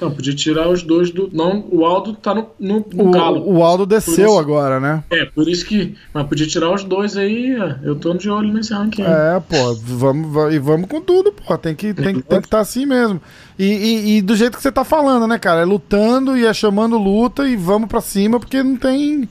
[0.01, 1.29] Não, podia tirar os dois do.
[1.33, 3.43] Não, o Aldo tá no, no, no O, galo.
[3.47, 5.05] o Aldo desceu isso- agora, né?
[5.11, 5.95] É, por isso que.
[6.15, 7.57] Mas podia tirar os dois aí.
[7.61, 7.75] ó.
[7.83, 9.03] Eu tô de olho nesse ranking.
[9.03, 9.09] aí.
[9.37, 11.57] É, pô, vamos, va- e vamos com tudo, pô.
[11.59, 13.21] Tem que estar tem, que- tem que tá assim mesmo.
[13.59, 15.61] E, e- e do jeito que você tá falando, né, cara?
[15.61, 19.29] É lutando e é chamando luta e vamos pra cima, porque não tem.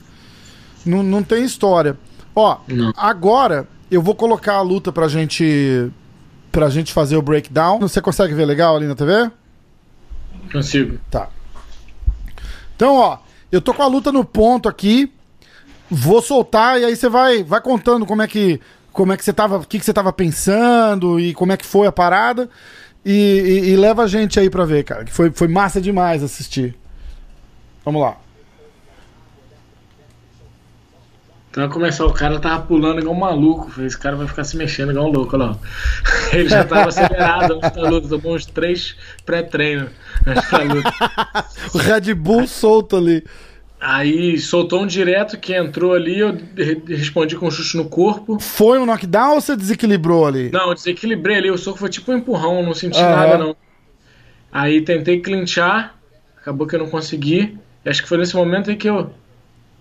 [0.86, 1.96] Não, não tem história.
[2.34, 2.92] Ó, Não.
[2.96, 5.90] agora eu vou colocar a luta pra gente.
[6.52, 7.78] Pra gente fazer o breakdown.
[7.78, 9.30] Você consegue ver legal ali na TV?
[10.52, 10.98] Consigo.
[11.10, 11.28] Tá.
[12.76, 13.18] Então, ó,
[13.52, 15.12] eu tô com a luta no ponto aqui.
[15.90, 18.60] Vou soltar e aí você vai, vai contando como é que
[18.92, 21.64] como é que você tava, o que, que você tava pensando e como é que
[21.66, 22.48] foi a parada.
[23.04, 25.04] E, e- e leva a gente aí pra ver, cara.
[25.04, 26.76] Que foi, foi massa demais assistir.
[27.84, 28.16] Vamos lá.
[31.50, 33.70] Então vai começar, o cara tava pulando igual um maluco.
[33.70, 35.58] Falei, Esse cara vai ficar se mexendo igual um louco, olha lá.
[36.32, 38.96] Ele já tava acelerado antes da luta, tomou uns três
[39.26, 39.90] pré-treinos
[40.26, 40.94] antes da luta.
[41.74, 43.24] O Red Bull solto ali.
[43.80, 48.38] Aí soltou um direto que entrou ali, eu re- respondi com um chute no corpo.
[48.38, 50.50] Foi um knockdown ou você desequilibrou ali?
[50.52, 53.16] Não, eu desequilibrei ali, o soco foi tipo um empurrão, não senti Aham.
[53.16, 53.56] nada não.
[54.52, 55.94] Aí tentei clinchar,
[56.36, 57.56] acabou que eu não consegui.
[57.84, 59.12] E acho que foi nesse momento aí que eu.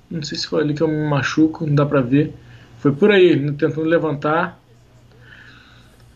[0.09, 2.33] Não sei se foi ali que eu me machuco, não dá pra ver.
[2.79, 4.59] Foi por aí, tentando levantar.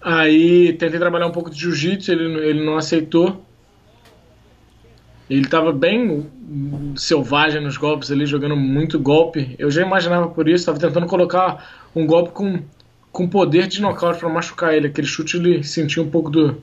[0.01, 3.43] Aí tentei trabalhar um pouco de jiu-jitsu, ele, ele não aceitou.
[5.29, 6.27] Ele estava bem
[6.95, 9.55] selvagem nos golpes ali, jogando muito golpe.
[9.57, 12.59] Eu já imaginava por isso, estava tentando colocar um golpe com,
[13.11, 14.87] com poder de nocaute para machucar ele.
[14.87, 16.61] Aquele chute ele sentiu um pouco do,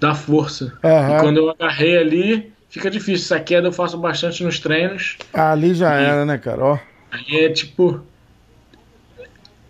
[0.00, 0.78] da força.
[0.82, 1.16] Aham.
[1.16, 3.24] E quando eu agarrei ali, fica difícil.
[3.36, 5.16] Essa queda eu faço bastante nos treinos.
[5.32, 6.64] Ali já era, né, cara?
[6.64, 6.78] Ó.
[7.10, 8.00] Aí é tipo.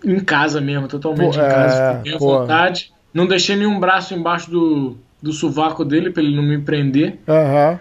[0.04, 1.82] Em casa mesmo, totalmente Pô, em casa.
[1.82, 2.92] é, Fiquei à vontade.
[3.12, 7.18] Não deixei nenhum braço embaixo do, do sovaco dele pra ele não me prender.
[7.26, 7.80] Aham.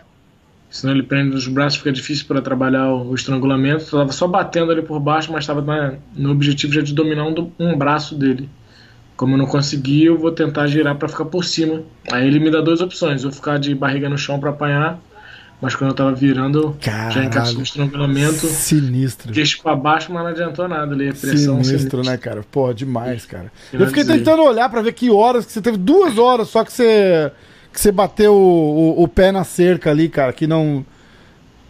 [0.70, 3.86] Senão ele prende os braços, fica difícil para trabalhar o, o estrangulamento.
[3.86, 5.63] Eu tava só batendo ali por baixo, mas estava
[6.15, 8.49] no objetivo já de dominar um, um braço dele.
[9.15, 11.84] Como eu não consegui, eu vou tentar girar para ficar por cima.
[12.11, 14.99] Aí ele me dá duas opções: ou ficar de barriga no chão para apanhar,
[15.61, 17.23] mas quando eu tava virando, eu já Caralho.
[17.25, 19.31] encaixei o estrangulamento, Sinistro.
[19.33, 21.09] queixo para baixo, mas não adiantou nada ali.
[21.09, 22.43] A pressão Sinistro, né, cara?
[22.51, 23.51] Pô, demais, cara.
[23.73, 24.17] Eu Eu fiquei dizer.
[24.19, 25.77] tentando olhar pra ver que horas que você teve.
[25.77, 27.31] Duas horas só que você.
[27.73, 30.31] Que você bateu o, o- o pé na cerca ali, cara.
[30.33, 30.85] Que não.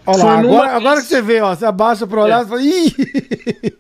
[0.06, 1.54] Olha lá, agora, agora que você vê, ó.
[1.54, 2.44] Você abaixa pra olhar É.
[2.44, 2.62] e fala.
[2.64, 3.74] Ih!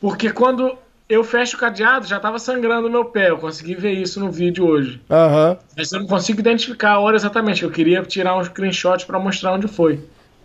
[0.00, 0.72] Porque quando
[1.08, 3.30] eu fecho o cadeado, já tava sangrando o meu pé.
[3.30, 5.00] Eu consegui ver isso no vídeo hoje.
[5.10, 5.56] Aham.
[5.76, 7.62] Mas eu não consigo identificar a hora exatamente.
[7.62, 10.00] Eu queria tirar um screenshot para mostrar onde foi.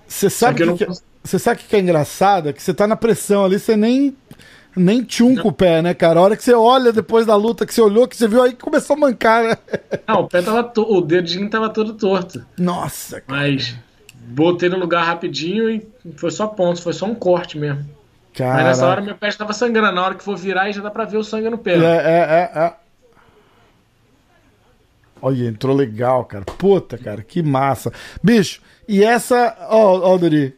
[0.08, 2.50] Você Só sabe que que não que- sabe o que é engraçado?
[2.50, 4.16] É que você tá na pressão ali, você nem.
[4.76, 6.20] Nem tchunca o pé, né, cara?
[6.20, 8.54] A hora que você olha depois da luta, que você olhou, que você viu aí,
[8.54, 9.58] começou a mancar, né?
[10.08, 10.82] Não, o pé tava to...
[10.82, 12.44] o dedinho tava todo torto.
[12.58, 13.40] Nossa, cara.
[13.42, 13.76] Mas
[14.26, 15.86] botei no lugar rapidinho e
[16.18, 17.86] foi só pontos, foi só um corte mesmo.
[18.40, 19.94] Mas nessa hora meu pé estava sangrando.
[19.96, 21.74] Na hora que for virar, já dá pra ver o sangue no pé.
[21.76, 22.74] É, é, é, é.
[25.22, 26.44] Olha, entrou legal, cara.
[26.44, 27.92] Puta, cara, que massa.
[28.22, 29.56] Bicho, e essa.
[29.70, 30.56] Ó, ó, Duri.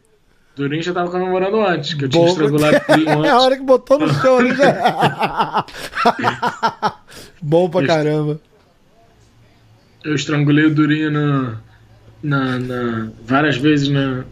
[0.55, 2.19] Durinho já tava comemorando antes, que eu Bom.
[2.19, 3.43] tinha estrangulado o Durinho É a antes.
[3.45, 5.65] hora que botou no chão ali já.
[7.41, 8.39] Bom pra caramba.
[10.03, 11.57] Eu estrangulei o Durinho na,
[12.23, 14.25] na, na- várias vezes na, No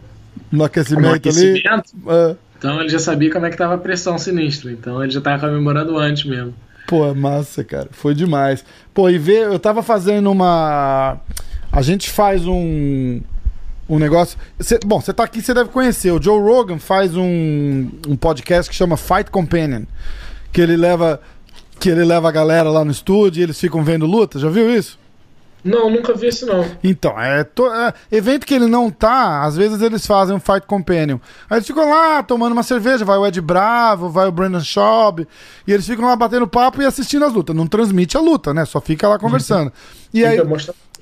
[0.52, 1.16] no aquecimento, ali.
[1.16, 1.92] aquecimento.
[2.08, 2.36] É.
[2.58, 4.70] Então ele já sabia como é que tava a pressão sinistra.
[4.72, 6.54] Então ele já tava comemorando antes mesmo.
[6.86, 7.88] Pô, massa, cara.
[7.92, 8.64] Foi demais.
[8.92, 11.18] Pô, e ver, eu tava fazendo uma.
[11.72, 13.20] A gente faz um.
[13.88, 14.38] Um negócio.
[14.60, 16.10] Cê- bom, você tá aqui, você deve conhecer.
[16.10, 19.82] O Joe Rogan faz um, um podcast que chama Fight Companion.
[20.52, 21.20] Que ele leva.
[21.80, 24.38] Que ele leva a galera lá no estúdio e eles ficam vendo luta.
[24.38, 24.98] Já viu isso?
[25.64, 26.64] Não, nunca vi isso não.
[26.82, 30.66] Então, é, to- é, evento que ele não tá, às vezes eles fazem um Fight
[30.66, 31.18] Companion.
[31.48, 35.26] Aí eles ficam lá tomando uma cerveja, vai o Ed Bravo, vai o Brandon Schaub,
[35.66, 37.56] e eles ficam lá batendo papo e assistindo as lutas.
[37.56, 38.64] Não transmite a luta, né?
[38.66, 39.72] Só fica lá conversando.
[40.14, 40.36] E aí.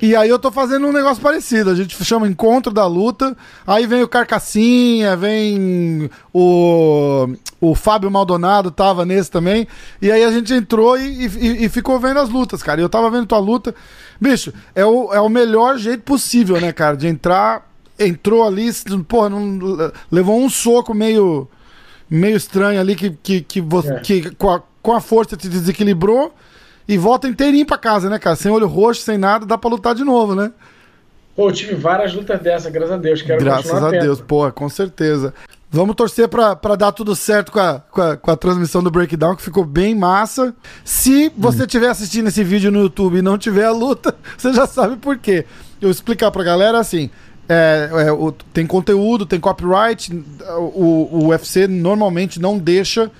[0.02, 1.70] E aí eu tô fazendo um negócio parecido.
[1.70, 3.36] A gente chama Encontro da Luta.
[3.64, 7.28] Aí vem o Carcassinha, vem o,
[7.60, 9.66] o Fábio Maldonado, tava nesse também.
[10.00, 12.80] E aí a gente entrou e, e- e ficou vendo as lutas, cara.
[12.80, 13.74] E eu tava vendo tua luta.
[14.20, 16.96] Bicho, é o, é o melhor jeito possível, né, cara?
[16.96, 17.70] De entrar.
[17.98, 18.68] Entrou ali,
[19.06, 21.46] porra, não, levou um soco meio
[22.10, 24.00] meio estranho ali que, que, que, você, É.
[24.00, 26.34] que com, a, com a força te desequilibrou
[26.88, 28.36] e volta inteirinho pra casa, né, cara?
[28.36, 30.50] Sem olho roxo, sem nada, dá pra lutar de novo, né?
[31.34, 33.22] Pô, eu tive várias lutas dessas, graças a Deus.
[33.22, 34.02] Quero Graças a tendo.
[34.02, 35.32] Deus, pô, com certeza.
[35.70, 38.90] Vamos torcer pra, pra dar tudo certo com a, com, a, com a transmissão do
[38.90, 40.54] Breakdown, que ficou bem massa.
[40.84, 44.66] Se você estiver assistindo esse vídeo no YouTube e não tiver a luta, você já
[44.66, 45.46] sabe por quê.
[45.80, 47.08] Eu vou explicar pra galera assim.
[47.48, 50.12] é, é, o- tem conteúdo, tem copyright.
[50.74, 53.10] O, o UFC normalmente não deixa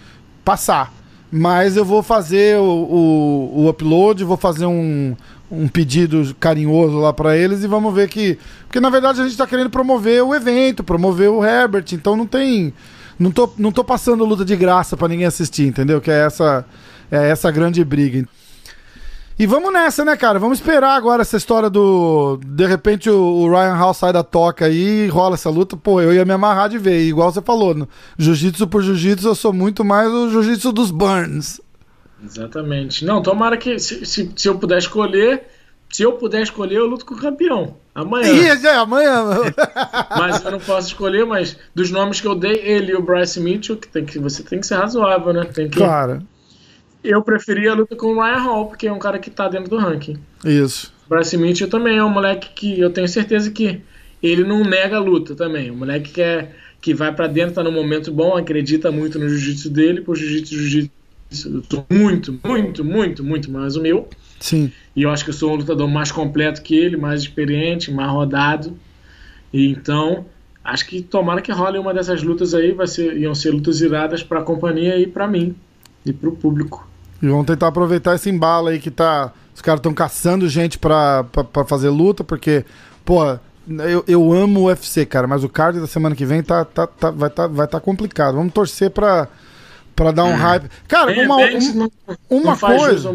[0.44, 0.92] passar.
[1.34, 5.16] Mas eu vou fazer o, o, o upload, vou fazer um,
[5.50, 8.38] um pedido carinhoso lá pra eles e vamos ver que.
[8.66, 12.26] Porque na verdade a gente tá querendo promover o evento, promover o Herbert, então não
[12.26, 12.74] tem.
[13.18, 16.02] Não tô, não tô passando luta de graça pra ninguém assistir, entendeu?
[16.02, 16.66] Que é essa,
[17.10, 18.28] é essa grande briga.
[19.42, 20.38] E vamos nessa, né, cara?
[20.38, 22.38] Vamos esperar agora essa história do.
[22.46, 25.76] De repente o, Ryan Hall sai da toca aí e rola essa luta.
[25.76, 27.00] Pô, eu ia me amarrar de ver.
[27.00, 31.60] Igual você falou, no jiu-jitsu por jiu-jitsu, eu sou muito mais o jiu-jitsu dos Burns.
[32.24, 33.04] Exatamente.
[33.04, 35.42] Não, tomara que se, se, se eu puder escolher,
[35.90, 37.74] se eu puder escolher, eu luto com o campeão.
[37.92, 38.32] Amanhã.
[38.32, 39.24] Ih, já é amanhã.
[40.16, 43.40] Mas eu não posso escolher, mas dos nomes que eu dei, ele e o Bryce
[43.40, 45.44] Mitchell, que, tem que você tem que ser razoável, né?
[45.44, 46.22] Tem que, Claro,
[47.02, 49.70] Eu preferia a luta com o Ryan Hall, porque é um cara que tá dentro
[49.70, 50.16] do ranking.
[50.44, 50.92] isso.
[51.06, 53.80] O Bryce Mitchell também é um moleque que eu tenho certeza que
[54.22, 55.70] ele não nega a luta também.
[55.70, 59.28] Um moleque que, é, que vai pra dentro, tá num momento bom, acredita muito no
[59.28, 60.92] jiu-jitsu dele, pro jiu-jitsu, jiu-jitsu.
[61.90, 64.08] Muito, muito, muito, muito mais o meu.
[64.38, 64.70] Sim.
[64.94, 68.10] E eu acho que eu sou um lutador mais completo que ele, mais experiente, mais
[68.10, 68.76] rodado.
[69.52, 70.26] E então,
[70.62, 74.22] acho que tomara que role uma dessas lutas aí, vai ser, iam ser lutas iradas
[74.22, 75.54] para a companhia e para mim
[76.04, 76.91] e para o público.
[77.22, 79.32] E vamos tentar aproveitar esse embalo aí que tá.
[79.54, 82.64] Os caras estão caçando gente pra, pra, pra, fazer luta, porque,
[83.04, 83.22] pô,
[83.68, 86.86] eu, eu amo o UFC, cara, mas o card da semana que vem tá, tá,
[86.86, 88.34] tá, vai estar tá, vai tá complicado.
[88.34, 89.28] Vamos torcer pra,
[89.94, 90.68] pra dar um hype.
[90.88, 92.00] Cara, uma, um,
[92.30, 93.10] uma coisa.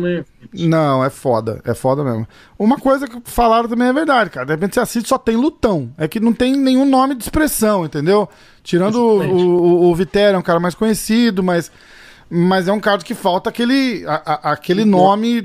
[0.53, 2.25] Não, é foda, é foda mesmo.
[2.57, 4.45] Uma coisa que falaram também é verdade, cara.
[4.45, 5.91] De repente você assiste só tem lutão.
[5.97, 8.29] É que não tem nenhum nome de expressão, entendeu?
[8.63, 11.71] Tirando o, o, o, é um cara mais conhecido, mas
[12.29, 15.43] mas é um caso que falta aquele, a, a, aquele nome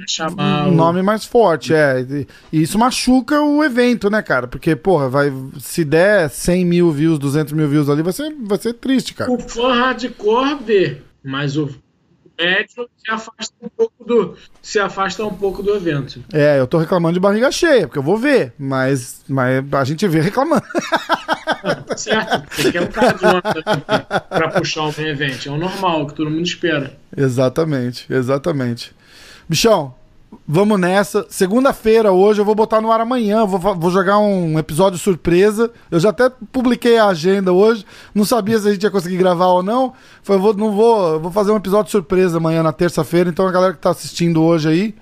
[0.66, 2.01] um nome mais forte, é.
[2.01, 4.47] E, e, isso machuca o evento, né, cara?
[4.47, 8.59] Porque, porra, vai, se der 100 mil views, 200 mil views ali, vai ser, vai
[8.59, 9.30] ser triste, cara.
[9.30, 11.68] O fã hardcore vê, mas o
[12.43, 16.22] médio se afasta um pouco do se afasta um pouco do evento.
[16.32, 20.07] É, eu tô reclamando de barriga cheia, porque eu vou ver, mas, mas a gente
[20.09, 20.64] vê reclamando.
[21.62, 23.43] Não, certo, porque é um cara de uma
[24.28, 26.97] para puxar o main event, é o normal que todo mundo espera.
[27.16, 28.95] Exatamente, exatamente.
[29.49, 29.95] Bichão,
[30.49, 31.26] Vamos nessa.
[31.28, 33.45] Segunda-feira, hoje, eu vou botar no ar amanhã.
[33.45, 35.70] Vou, vou jogar um episódio surpresa.
[35.91, 37.85] Eu já até publiquei a agenda hoje.
[38.14, 39.93] Não sabia se a gente ia conseguir gravar ou não.
[40.22, 43.28] Foi, vou, não vou, vou fazer um episódio surpresa amanhã, na terça-feira.
[43.28, 44.95] Então, a galera que tá assistindo hoje aí,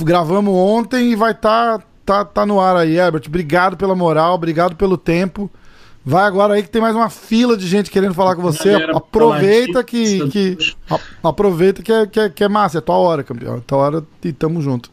[0.00, 3.24] gravamos ontem e vai estar tá, tá, tá no ar aí, Herbert.
[3.26, 5.50] Obrigado pela moral, obrigado pelo tempo.
[6.06, 8.72] Vai agora aí que tem mais uma fila de gente querendo falar com você.
[8.72, 10.58] Galera, aproveita que, que
[11.22, 13.56] aproveita que é, que, é, que é massa, é tua hora, campeão.
[13.56, 14.90] É tua hora e tamo junto.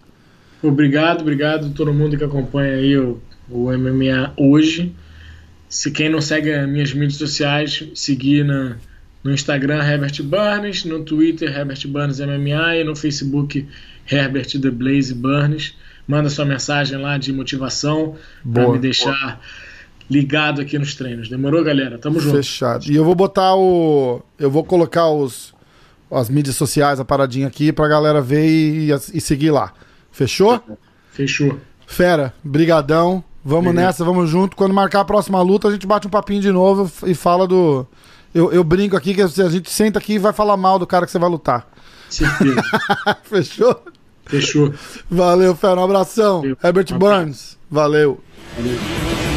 [0.64, 4.96] Obrigado, obrigado a todo mundo que acompanha aí o, o MMA hoje.
[5.68, 8.78] Se quem não segue as minhas mídias sociais, seguir na,
[9.22, 13.68] no Instagram Herbert Burns, no Twitter Herbert Burns MMA e no Facebook
[14.10, 15.76] Herbert The Blaze Burns.
[16.08, 18.16] Manda sua mensagem lá de motivação
[18.50, 19.40] para me deixar boa
[20.12, 21.30] ligado aqui nos treinos.
[21.30, 21.98] Demorou, galera?
[21.98, 22.36] Tamo junto.
[22.36, 22.86] Fechado.
[22.92, 24.22] E eu vou botar o.
[24.38, 25.54] Eu vou colocar os
[26.12, 29.72] as mídias sociais, a paradinha aqui, pra galera ver e, e seguir lá.
[30.12, 30.62] Fechou?
[31.14, 31.58] Fechou.
[31.88, 33.24] Fera, brigadão.
[33.44, 34.56] Vamos nessa, vamos junto.
[34.56, 37.88] Quando marcar a próxima luta, a gente bate um papinho de novo e fala do.
[38.34, 41.06] Eu, eu brinco aqui que a gente senta aqui e vai falar mal do cara
[41.06, 41.68] que você vai lutar.
[42.10, 42.62] Certeza.
[43.24, 43.84] Fechou?
[44.26, 44.74] Fechou.
[45.10, 45.80] Valeu, Fera.
[45.80, 46.42] Um abração.
[46.42, 46.58] Valeu.
[46.64, 47.58] Herbert um Burns.
[47.70, 48.20] Valeu.
[48.58, 49.31] Valeu.